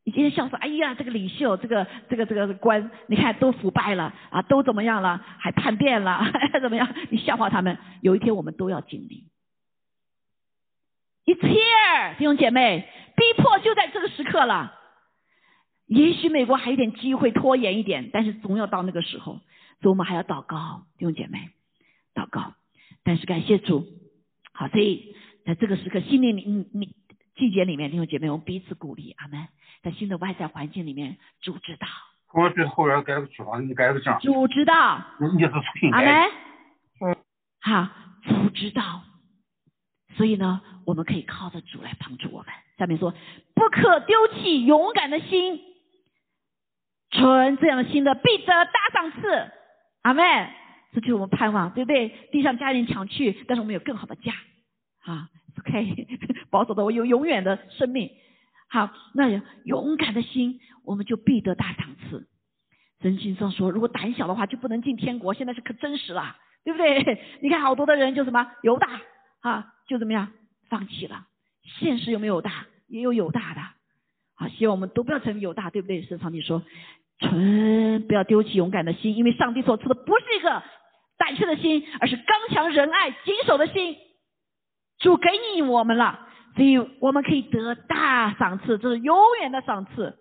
[0.03, 5.23] 你今天笑说：“哎呀，这个领袖，这个这个这个官，你看都腐败了啊，都怎么样了？
[5.37, 6.25] 还叛变了，
[6.59, 6.91] 怎么样？
[7.11, 7.77] 你笑话他们。
[8.01, 9.27] 有一天我们都要经历。
[11.25, 14.73] It's here，弟兄姐妹，逼迫就在这个时刻了。
[15.85, 19.33] 也许美国还有点机会拖延一点，但是总要到那个时候，
[19.81, 21.49] 所以我们还要祷告，弟兄姐妹。
[22.15, 22.55] 祷告，
[23.03, 23.85] 但是感谢主，
[24.51, 26.43] 好，所以在这个时刻，新年里，
[26.73, 26.95] 你
[27.35, 29.47] 季节里面，弟兄姐妹，我们彼此鼓励，阿门。
[29.81, 31.87] 在新的外在环境里面，主知道。
[32.33, 34.15] 我这后院改不去了，你改不行。
[34.21, 35.01] 主知道。
[35.19, 36.31] 你是重新阿门。
[37.01, 37.15] 嗯。
[37.61, 37.89] 好，
[38.23, 39.01] 主知道。
[40.15, 42.53] 所以呢，我们可以靠着主来帮助我们。
[42.77, 43.13] 下面说，
[43.55, 45.59] 不可丢弃勇敢的心，
[47.11, 49.51] 存这样的心的必得大赏赐。
[50.03, 50.23] 阿门。
[50.93, 52.09] 这就是我们盼望，对不对？
[52.33, 54.33] 地上家人抢去，但是我们有更好的家，
[55.05, 55.29] 啊
[55.59, 56.07] ，OK，
[56.49, 58.09] 保守的我有永远的生命。
[58.69, 62.27] 好，那勇敢的心，我们就必得大赏赐。
[63.01, 65.33] 圣经上说，如果胆小的话，就不能进天国。
[65.33, 67.19] 现在是可真实了，对不对？
[67.41, 69.01] 你看好多的人就什么犹大
[69.41, 70.31] 啊，就怎么样
[70.69, 71.25] 放弃了。
[71.79, 72.67] 现实有没有大？
[72.87, 73.61] 也有有大的。
[74.35, 76.01] 好，希望我们都不要成为有大，对不对？
[76.03, 76.63] 圣上帝说，
[77.19, 80.63] 纯不要丢弃勇敢的心，因为上帝所赐的不是一个。
[81.17, 83.95] 胆怯的心，而是刚强仁爱谨守的心。
[85.01, 90.17] 主给你我们了，所以我们可以得大赏赐，这是永远的赏赐。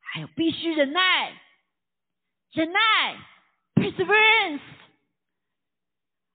[0.00, 1.32] 还有必须忍耐，
[2.52, 2.80] 忍耐
[3.74, 4.60] ，perseverance。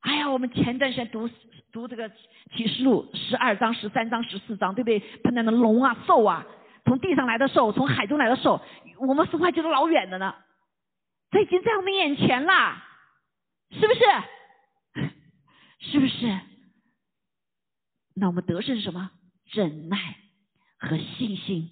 [0.01, 1.29] 哎呀，我们前段时间读
[1.71, 2.11] 读这个
[2.55, 4.99] 启示录十二章、十三章、十四章，对不对？
[5.23, 6.45] 碰到那龙啊、兽啊，
[6.85, 8.59] 从地上来的兽，从海中来的兽，
[8.97, 10.35] 我们生活觉得老远的呢，
[11.29, 12.83] 这已经在我们眼前了。
[13.71, 14.01] 是不是？
[15.79, 16.39] 是不是？
[18.21, 19.09] 那我们得胜是什么？
[19.51, 19.97] 忍耐
[20.77, 21.71] 和信心。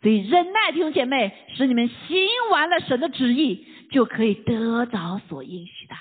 [0.00, 5.94] 所以忍耐弟兄姐妹，使你们行完了神的旨意，就可以得着所应许的。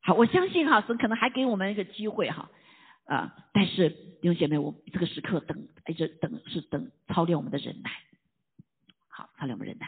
[0.00, 2.50] 好，我相信哈，神可能还给我们一个机会哈，
[3.04, 7.90] 啊，但是弟兄姐妹，我这个时刻等，一直等是等操练我们的忍耐，
[9.10, 9.86] 好，操练我们忍耐。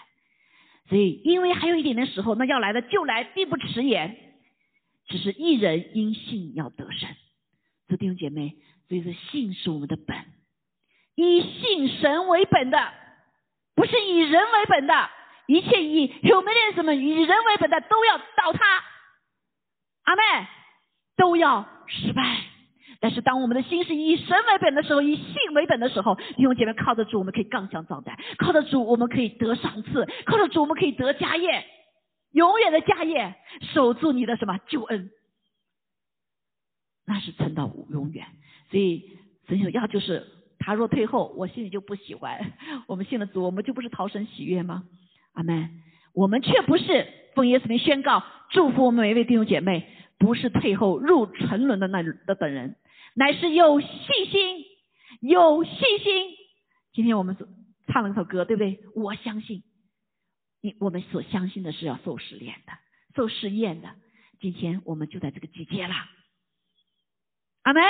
[0.91, 4.27] 所以，因为还有一点的时候，那要来的就来，并不迟延。
[5.07, 7.09] 只是一人因信要得胜。
[7.91, 8.57] 这弟兄姐妹，
[8.89, 10.17] 所以说信是我们的本，
[11.17, 12.79] 以信神为本的，
[13.75, 15.11] 不是以人为本的。
[15.47, 18.61] 一切以 humanism 以人为本的都要倒塌。
[20.05, 20.23] 阿妹
[21.17, 22.23] 都要失败。
[23.01, 31.65] 但是当我们的心是以神为本的时候，以信为本的时候，弟兄姐妹靠得住，我们可以刚强壮胆；靠得住，我们可以得赏赐；靠得住，我们可以得家业，
[32.31, 33.35] 永远的家业，
[33.75, 35.11] 守住你的什么救恩，
[37.11, 38.25] 那是存到永远。
[38.71, 39.11] 所以
[39.49, 40.25] 神说要就是
[40.61, 42.53] 他若退后，我心里就不喜欢。
[42.87, 44.85] 我们信了主，我们就不是逃神喜悦吗？
[45.33, 45.83] 阿门。
[46.13, 49.89] 我们却不是奉耶稣名宣告祝福我们每一位弟兄姐妹，
[50.19, 52.77] 不是退后入沉沦的那的等人。
[53.15, 53.91] 乃是有信
[54.31, 54.65] 心，
[55.21, 56.37] 有信心。
[56.93, 57.37] 今天我们
[57.89, 58.79] 唱了首歌，对不对？
[58.95, 59.65] 我相信，
[60.61, 62.73] 你我们所相信的是要受试炼的，
[63.17, 63.89] 受试验的。
[64.41, 65.95] 今天我们就在这个季节了，
[67.63, 67.83] 阿门。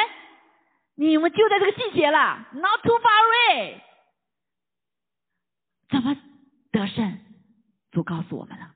[0.94, 3.80] 你们就在这个季节了，Not too far away。
[5.88, 6.16] 怎么
[6.70, 7.20] 得胜？
[7.90, 8.74] 主告诉我们了，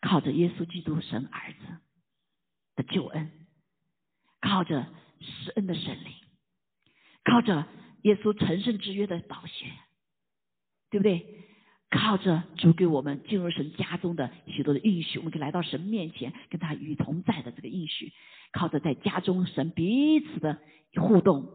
[0.00, 1.58] 靠着耶稣基督神儿子
[2.76, 3.46] 的救恩，
[4.40, 4.86] 靠着。
[5.20, 6.14] 施恩的神灵，
[7.24, 7.66] 靠着
[8.02, 9.66] 耶稣成圣之约的宝血，
[10.90, 11.47] 对不对？
[11.90, 18.12] 靠着主给我们进入神家中的许多的应许，我们可以来到神面前，跟他与同在的这个应许。
[18.52, 20.58] 靠着在家中神彼此的
[20.94, 21.48] 互动，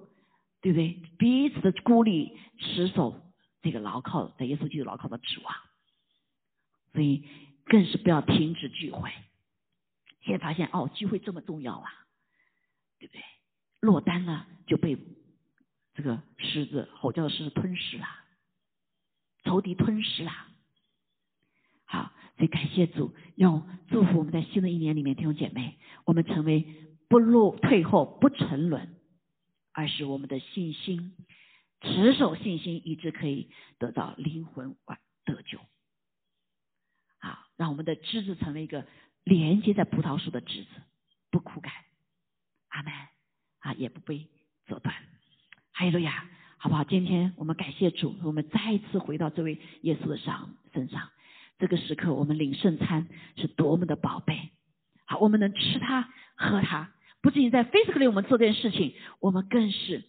[0.61, 0.99] 对不对？
[1.17, 3.21] 彼此的孤立，持守
[3.61, 5.55] 这个牢靠在耶稣基督牢靠的指望。
[6.93, 7.27] 所以
[7.65, 9.11] 更是不要停止聚会。
[10.21, 11.91] 现在发现哦，聚会这么重要啊，
[12.99, 13.21] 对不对？
[13.81, 14.97] 落单了就被
[15.93, 18.07] 这个狮子吼叫的狮子吞噬了，
[19.43, 20.31] 仇敌吞噬了。
[21.85, 26.65] 好，所以感谢主，用祝福我们在新的一年里面，弟兄姐妹，我们成为
[27.09, 28.95] 不落退后、不沉沦，
[29.71, 31.15] 而是我们的信心
[31.81, 34.75] 持守信心，以致可以得到灵魂
[35.25, 35.59] 得救。
[37.19, 38.87] 好，让我们的枝子成为一个
[39.23, 40.69] 连接在葡萄树的枝子，
[41.29, 41.71] 不枯干。
[42.69, 42.93] 阿门。
[43.59, 44.27] 啊，也不被
[44.65, 44.93] 折断。
[45.71, 46.29] 哈利路亚，
[46.64, 46.86] 好不好？
[46.86, 51.09] 今天我们感谢主，我们再一次回到这位耶稣的上身上。
[51.59, 54.49] 这个时刻，我们领圣餐是多么的宝贝。
[55.05, 60.05] 好，我们能吃它、喝它，不仅在 physically 我们做这件事情，我们更是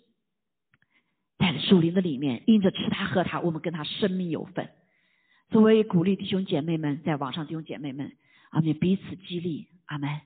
[1.39, 4.71] 在树林的里面，因着吃它、喝它，我们跟他生命有份。
[5.51, 8.13] 作为鼓励弟兄姐妹们，在网上弟兄姐妹们，
[8.51, 10.21] 阿们彼此激励，阿门。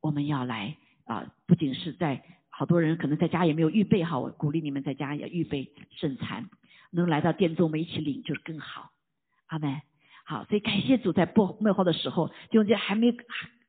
[0.00, 2.22] 我们要来啊，不仅是在。
[2.58, 6.48] 好多人可能在家也没有预备好，我鼓励你们在家也预备圣餐，
[6.90, 8.92] 能来到店中我们一起领就是更好。
[9.48, 9.82] 阿门。
[10.24, 13.14] 好，所以感谢主在播幕后的时候，就这还没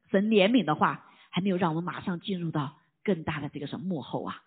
[0.09, 4.41] 神怜悯的话，还没有让我们马上进入到更大的这个什么幕后啊。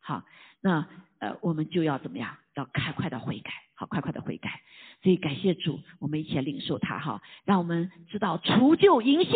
[0.00, 0.24] 好，
[0.62, 0.88] 那
[1.18, 2.38] 呃我们就要怎么样？
[2.54, 4.62] 要快快的悔改，好，快快的悔改。
[5.02, 9.32] 所以感谢主，我们一起来领受它哈，让我们知道除旧迎新，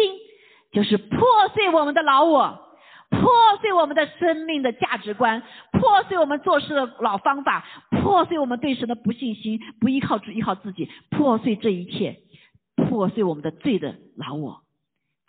[0.72, 1.20] 就是破
[1.54, 2.67] 碎我们的老我。
[3.10, 3.30] 破
[3.60, 5.42] 碎我们的生命的价值观，
[5.72, 12.20] 破碎我们做事的老方法，破碎我们对神的不信心，不依靠主，依靠自己，破碎这一切，
[12.76, 14.62] 破碎我们的罪的老我，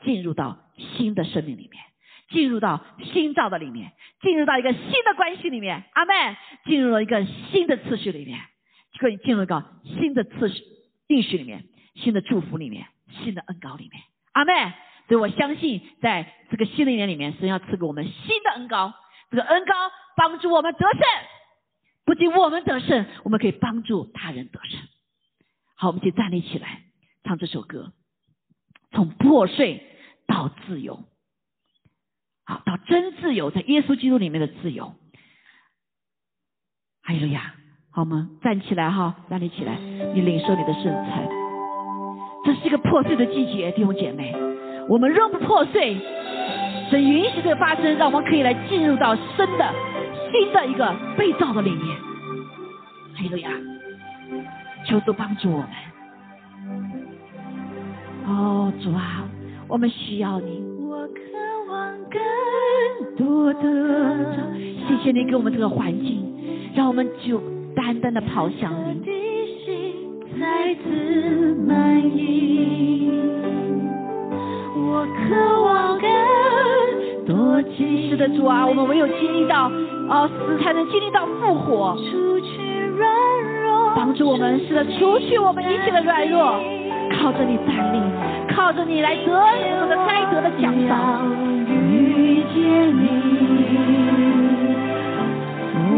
[0.03, 1.81] 进入到新的生命里面，
[2.29, 6.13] 进入到新造的里面，进入到一个新的关系里面，阿妹
[6.65, 8.39] 进入了一个新的次序里面，
[8.99, 10.61] 可以进入一个新的次序
[11.07, 11.63] 应许里面，
[11.95, 12.87] 新的祝福里面，
[13.23, 14.03] 新的恩高里面，
[14.33, 14.53] 阿妹。
[15.09, 18.93] 所以我相信，在这个新的一年里面，神要赐给我们新的恩高。
[19.31, 19.73] 这个恩高
[20.15, 21.01] 帮助我们得胜，
[22.05, 24.79] 不仅我们得胜，我们可以帮助他人得胜。
[25.75, 26.83] 好，我们一起站立起来，
[27.23, 27.91] 唱这首歌，
[28.91, 29.83] 从破碎
[30.27, 31.03] 到自由，
[32.45, 34.93] 好，到真自由，在耶稣基督里面的自由。
[37.01, 37.55] 哈利路亚，
[37.89, 38.29] 好吗？
[38.43, 39.79] 站起来哈，站立起来，
[40.13, 41.27] 你领受你的圣餐。
[42.45, 44.48] 这是一个破碎的季节，弟兄姐妹。
[44.87, 45.97] 我们仍不破碎，
[46.89, 49.23] 神允许这个发生，让我们可以来进入到新
[49.57, 49.73] 的、
[50.31, 51.97] 新的一个被造的里面。
[53.15, 53.49] 哈利路亚，
[54.85, 55.69] 求主帮助我们。
[58.25, 59.23] 哦，主啊，
[59.67, 60.63] 我们需要你。
[60.79, 61.21] 我渴
[61.69, 63.61] 望更多的，
[64.87, 66.23] 谢谢你给我们这个环境，
[66.75, 67.41] 让我们就。
[67.75, 68.99] 单单的跑向你。
[69.05, 69.11] 的
[69.63, 69.93] 心
[70.37, 73.09] 再次满意，
[74.91, 76.09] 我渴望更
[77.27, 79.71] 多是的，主啊，我们唯有经历到
[80.09, 81.95] 哦死，才能经历到复活。
[82.09, 83.07] 除去软
[83.63, 86.59] 弱，帮助我们，是的，除去我们一切的软弱，
[87.13, 88.01] 靠着你站立，
[88.53, 91.21] 靠着你来得我的该得的奖赏。
[91.69, 92.57] 遇见
[92.97, 93.05] 你，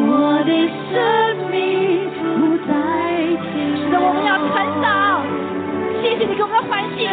[0.05, 0.51] 我的
[0.91, 0.93] 生
[1.49, 1.55] 命
[2.19, 2.71] 不再
[3.53, 3.77] 停。
[3.77, 4.51] 是的，我们要成
[4.81, 4.85] 长。
[6.01, 7.07] 谢谢你给我们的环境。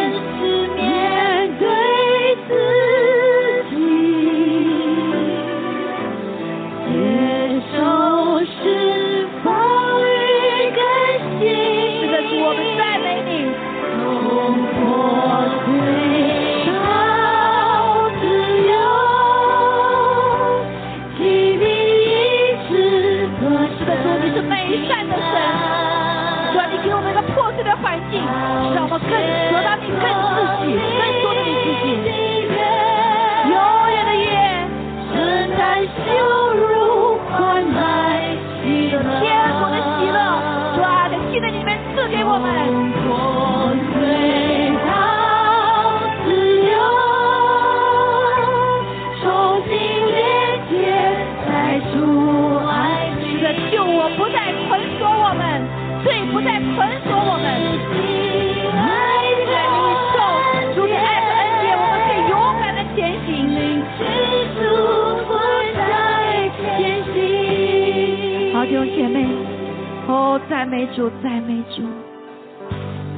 [70.59, 71.81] 赞美主，赞美主。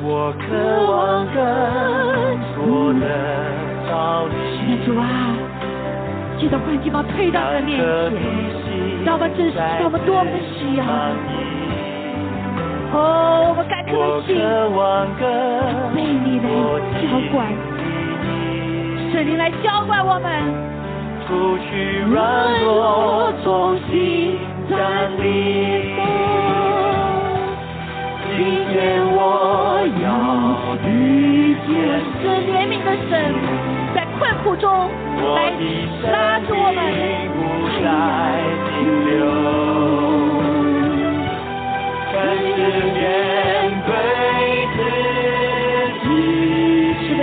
[0.04, 0.46] 我渴
[0.86, 1.42] 望更
[2.54, 3.02] 多的
[3.90, 4.32] 到是
[4.68, 5.04] 你，主啊，
[6.38, 8.22] 记得环境把我推到你的面
[8.62, 10.86] 前，让我们真实让我们多么的需要。
[12.94, 15.26] 哦，我们干渴我的心渴望更
[15.96, 16.46] 被你来
[17.02, 17.50] 浇灌，
[19.12, 20.30] 圣灵来浇灌我们。
[21.26, 24.38] 除去软弱，重新
[24.70, 25.81] 站立。
[28.44, 28.74] 今天
[29.14, 30.04] 我要
[30.90, 30.90] 遇
[31.68, 31.70] 见
[32.18, 33.14] 是怜悯的神，
[33.94, 34.66] 在困苦中
[35.36, 35.38] 来
[36.12, 36.80] 拉住我们。
[37.38, 37.40] 不
[37.78, 37.86] 再
[38.66, 38.74] 停
[39.06, 39.14] 留，
[42.12, 42.18] 更
[42.50, 42.58] 是
[42.98, 42.98] 面
[43.86, 43.90] 对
[44.74, 44.80] 自
[46.02, 46.04] 己，
[47.06, 47.14] 是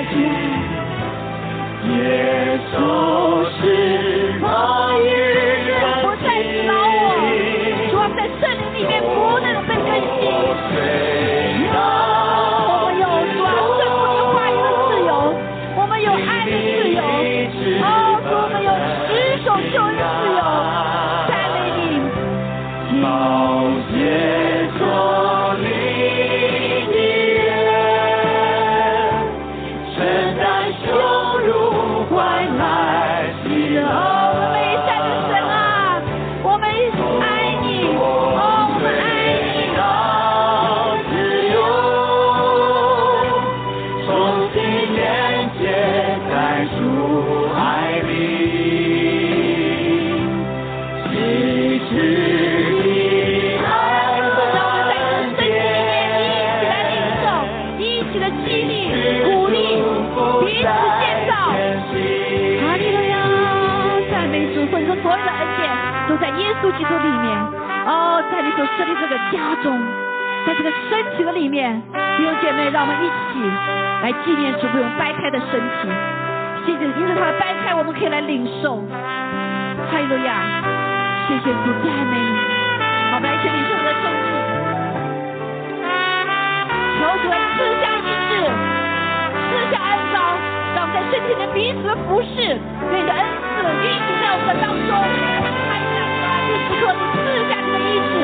[2.70, 2.78] 的，
[66.62, 67.38] 稣基督里面。
[67.88, 69.80] 哦，在你所设立这个家中，
[70.46, 71.80] 在这个身体的里面，
[72.18, 73.40] 弟兄姐妹，让我们一起
[74.02, 75.88] 来纪念主为我们掰开的身体。
[76.66, 78.76] 谢谢，因为他的掰开，我们可以来领受。
[79.88, 80.36] 哈利路亚，
[81.26, 82.36] 谢谢主，赞美你。
[83.08, 84.28] 好，我们来一起领受我的圣体。
[86.98, 88.36] 求主赐下医治，
[89.48, 90.36] 赐下安高，
[90.76, 94.92] 让我们在身体里彼此服侍，愿你的恩赐运行在我们的当中。
[96.68, 98.14] 哈利路亚，关键时刻你赐下你的医治，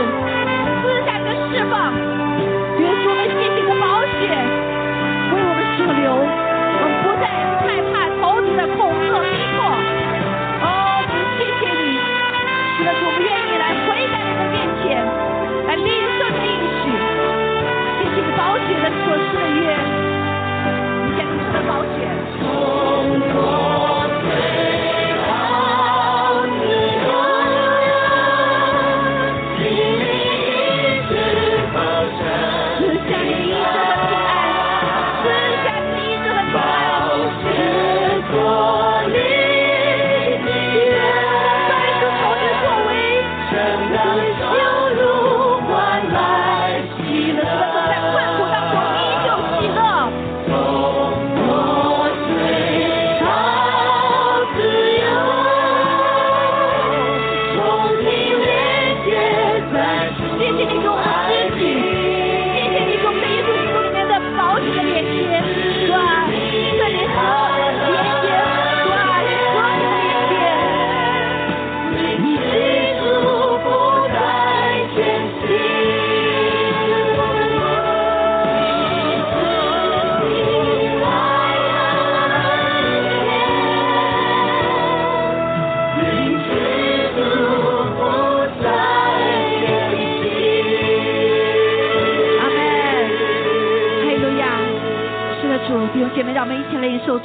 [0.83, 2.14] 赐下你的释放。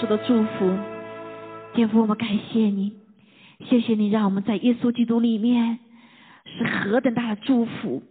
[0.09, 0.75] 的祝福。
[1.75, 2.93] 天父，我们感谢你，
[3.69, 5.77] 谢谢你让我们在耶稣基督里面
[6.45, 8.01] 是何等大的祝福，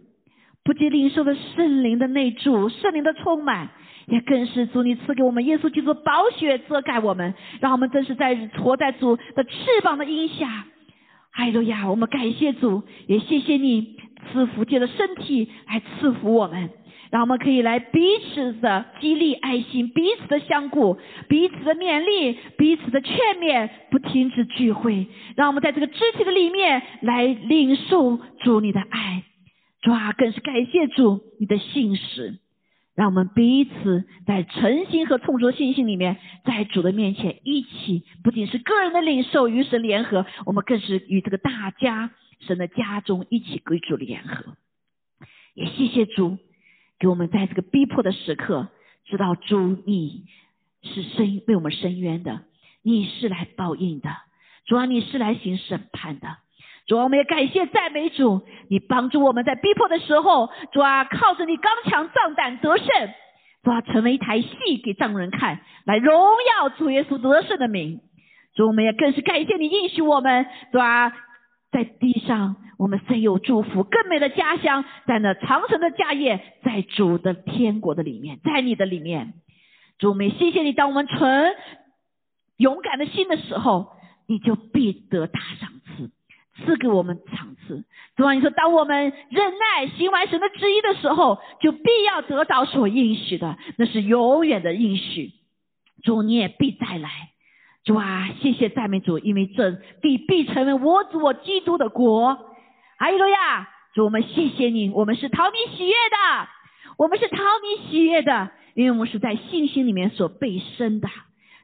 [0.63, 3.69] 不仅领受了圣灵的内住、圣灵的充满，
[4.07, 9.51] 也更是主你赐给我们耶稣基督宝血遮盖我们，让我们真是在活在主的翅
[9.83, 10.65] 膀的荫下。
[11.31, 11.89] 哈利路亚！
[11.89, 13.97] 我们感谢主，也谢谢你
[14.31, 16.69] 赐福借着身体来赐福我们。
[17.09, 25.07] 让我们可以来彼此的激励爱心，彼此的相顾，彼此的勉励，彼此的劝勉，不停止聚会。
[25.35, 29.23] 让我们在这个肢体的里面来领受主你的爱，
[29.81, 32.39] 主啊，更是感谢主你的信实。
[32.93, 42.11] 让我们彼此在诚心和充足的信心里面，在主的面前一起，不仅是个人的领受与神联合，我们更是与这个大家
[42.41, 44.57] 神的家中一起归主联合。
[45.55, 46.37] 也谢谢主。
[46.99, 48.67] 给我们在这个逼迫的时刻，
[49.05, 50.25] 知道主你
[50.83, 52.41] 是深为我们伸冤的，
[52.83, 54.09] 你是来报应的，
[54.65, 56.27] 主啊，你是来行审判的，
[56.87, 62.85] 主啊，我们也感谢赞美主，你帮助我们在逼迫的时候，主啊，靠着你刚强壮胆得胜，
[63.63, 66.13] 主啊，成为一台戏给众人看，来荣
[66.59, 68.01] 耀主耶稣得胜的名，
[68.53, 71.13] 主，我们也更是感谢你应许我们，主啊。
[71.71, 79.33] 在地上，我们虽有祝福，更美的家乡，在那长城的家业，在主的天国的里面，在你的里面，
[79.99, 81.53] 主，我们谢谢你，当我们存
[82.57, 83.91] 勇敢的心的时候，
[84.27, 86.11] 你就必得大赏赐，
[86.65, 87.85] 赐给我们赏赐。
[88.15, 95.31] 主啊，你说，当我们忍耐行完神的旨意的时候，就必要得到所应许的，那是永远的应许。
[96.01, 97.29] 主，你也必再来。
[97.85, 102.37] 主啊，谢谢赞美主，因为这地必成为我主我基督的国。
[102.97, 103.69] 阿利路亚！
[103.93, 106.47] 主，我们谢谢你，我们是讨你喜悦的，
[106.97, 111.09] 我们是讨你喜悦的，因为我们是在信心里面所被生的。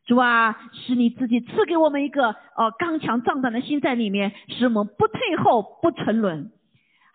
[0.06, 6.52] 主啊，是你自己赐给我们一个呃刚强壮胆的心在里面，使我们不退后不沉沦。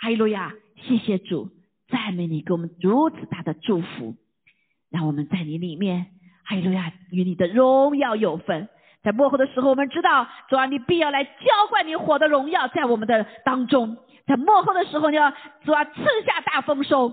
[0.01, 0.53] 阿利路亚！
[0.83, 1.49] 谢谢主，
[1.89, 4.15] 赞美你给我们如此大的祝福，
[4.91, 6.07] 让我们在你里面，
[6.45, 8.69] 阿利路亚，与你的荣耀有份。
[9.03, 11.31] 在幕后的时候，我们知道主啊，你必要来浇
[11.71, 13.97] 灌你火的荣耀在我们的当中。
[14.27, 15.31] 在幕后的时候，你要
[15.65, 15.95] 主啊赐
[16.27, 17.13] 下大丰收。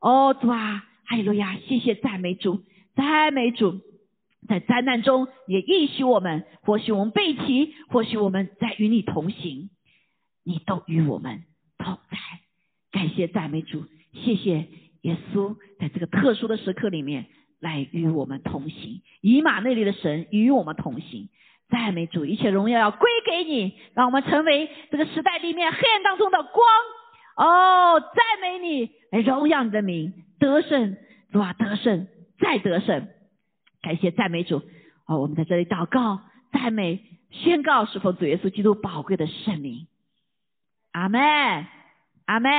[0.00, 1.56] 哦，主啊，哈利路亚！
[1.66, 2.62] 谢谢赞美主，
[2.94, 3.80] 赞美主。
[4.48, 9.68] 在灾难中也应许我们，或许我们背弃，或许我们在与你同行，
[10.44, 11.44] 你都与我们
[11.76, 12.18] 同在。
[12.90, 14.68] 感谢赞美主，谢谢
[15.02, 17.26] 耶稣，在这个特殊的时刻里面。
[17.60, 21.28] 来与我们同行，以马内利的神与我们同行，
[21.68, 26.66] 赞美主，一切荣耀要归给你，让我们成为这个时代里面黑暗当中的光。
[27.36, 28.90] 哦，赞美你，
[29.22, 30.96] 荣耀你的名，得胜，
[31.32, 32.06] 主啊，得胜，
[32.40, 33.08] 再得胜，
[33.82, 34.62] 感谢赞美主。
[35.06, 36.20] 哦，我们在这里祷告、
[36.52, 39.86] 赞美、宣告，是否主耶稣基督宝贵的圣名？
[40.92, 41.20] 阿门，
[42.26, 42.52] 阿门，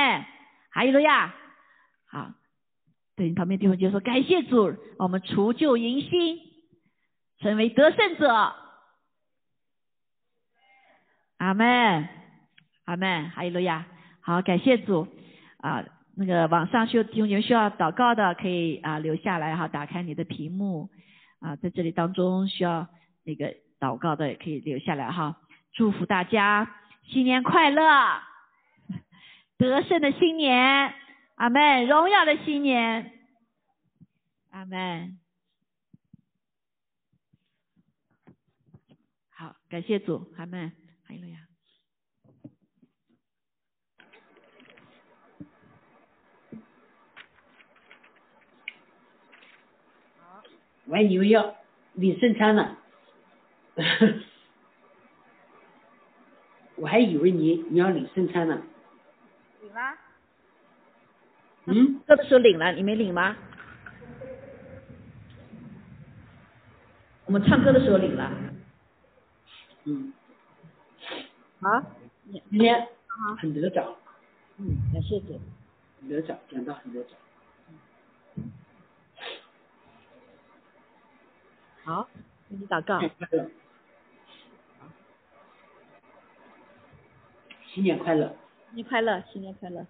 [0.70, 1.34] 哈利路亚。
[2.10, 2.32] 好。
[3.20, 6.38] 对你旁边弟兄姐妹说：“感谢主，我们除旧迎新，
[7.40, 8.54] 成为得胜者。”
[11.36, 12.08] 阿门，
[12.86, 13.84] 阿门，哈利路亚。
[14.22, 15.06] 好，感谢主
[15.58, 15.84] 啊！
[16.16, 20.88] 那个网上需弟兄姐妹需要祷告的，可以啊留下来哈，打开你的屏幕
[21.40, 22.88] 啊，在这里当中需要
[23.24, 25.36] 那个祷告的，也可以留下来哈。
[25.74, 26.74] 祝福大家
[27.06, 27.82] 新年快乐，
[29.58, 30.94] 得胜的新年。
[31.40, 33.18] 阿门，荣耀的新年，
[34.50, 35.18] 阿门。
[39.30, 40.70] 好，感谢主，阿门，
[41.02, 41.38] 还有了呀。
[50.84, 51.56] 我还以为要
[51.94, 52.76] 领圣餐呢，
[56.76, 58.62] 我还以为你你要领圣餐呢。
[59.62, 60.09] 领了。
[61.72, 63.36] 嗯，歌的时候领了，你没领吗？
[67.26, 68.28] 我们唱歌的时候领了。
[69.84, 70.12] 嗯。
[71.60, 71.86] 啊。
[72.32, 72.88] 今天
[73.38, 73.94] 很得奖。
[74.56, 75.40] 嗯，感谢主。
[76.00, 77.12] 很得奖，讲到很得奖。
[81.84, 82.08] 好，
[82.48, 83.00] 给你祷告。
[87.68, 88.34] 新年快乐。
[88.70, 89.86] 新年快乐，新年快乐。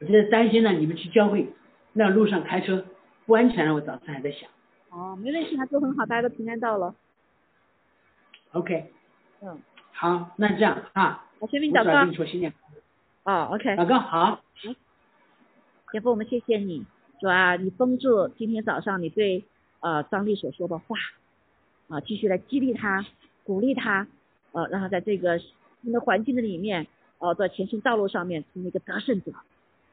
[0.00, 1.48] 我现在担心呢，你们去教会，
[1.92, 2.84] 那路上开车
[3.26, 3.74] 不安全了。
[3.74, 4.48] 我早上还在想。
[4.90, 6.94] 哦，没问题，他都很好，大家都平安到了。
[8.52, 8.92] OK。
[9.42, 9.60] 嗯。
[9.92, 11.26] 好，那这样啊。
[11.40, 12.04] 我先给你祷告。
[12.04, 12.52] 你说新年。
[13.24, 13.76] 哦，OK。
[13.76, 14.40] 祷告好。
[15.92, 16.84] 姐夫，我们谢谢你，
[17.18, 19.44] 主啊，你封住今天早上你对
[19.80, 20.96] 呃张丽所说的话，
[21.88, 23.04] 啊，继续来激励他，
[23.42, 24.06] 鼓励他，
[24.52, 26.86] 呃，让他在这个新的环境的里面，
[27.18, 29.32] 呃，在前行道路上面成为一个得胜者，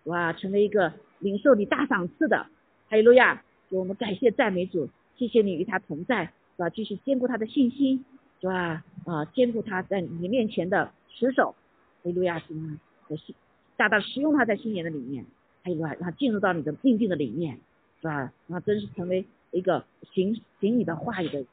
[0.06, 2.48] 哇，成为一个领受你大赏赐的，
[2.90, 3.44] 哈利路亚！
[3.70, 6.70] 主，我们感谢赞美主，谢谢你与他同在，是吧？
[6.70, 8.06] 继续坚固他的信心，
[8.40, 8.84] 是吧？
[9.06, 11.56] 啊，坚固他在你面前的持守，
[12.04, 12.40] 哈利路亚！
[12.40, 12.80] 主啊，
[13.10, 13.36] 的信
[13.78, 15.26] 大大使用他在新年的里面，
[15.64, 17.58] 哈利路亚，让他进入到你的命定的里面，
[18.00, 18.32] 是吧？
[18.48, 19.84] 让他真是成为一个
[20.14, 21.48] 行行你的话语的，是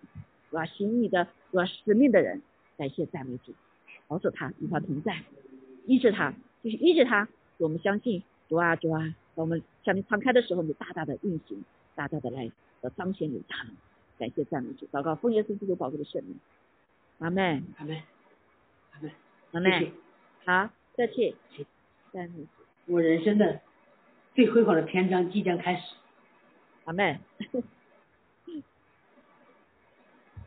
[0.54, 0.66] 吧？
[0.66, 2.42] 行你的是吧使命的人，
[2.76, 3.54] 感谢赞美主，
[4.08, 5.22] 保守他与他同在，
[5.86, 7.26] 医治他，就是医治他。
[7.58, 8.22] 我们相信
[8.52, 9.00] 主啊主啊，
[9.34, 11.64] 当我们向你敞开的时候，你大大的运行，
[11.94, 12.52] 大大的来
[12.82, 13.74] 呃彰显你的大能。
[14.18, 16.38] 感谢赞美主，祷告奉耶稣基督宝贵的圣名，
[17.18, 18.02] 阿妹，阿妹，
[18.92, 19.10] 阿妹。
[19.52, 19.92] 阿谢谢门。
[20.44, 21.34] 好，客气，
[22.12, 23.62] 赞美主，我人生的
[24.34, 25.94] 最辉煌的篇章即将开始。
[26.84, 27.18] 阿妹。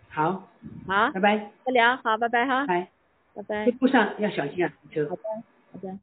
[0.10, 0.48] 好，
[0.86, 2.92] 好，拜拜，再聊，好，拜拜哈，拜。
[3.34, 3.72] 拜拜这。
[3.80, 5.16] 路上要小心啊，车好。
[5.82, 5.98] 的。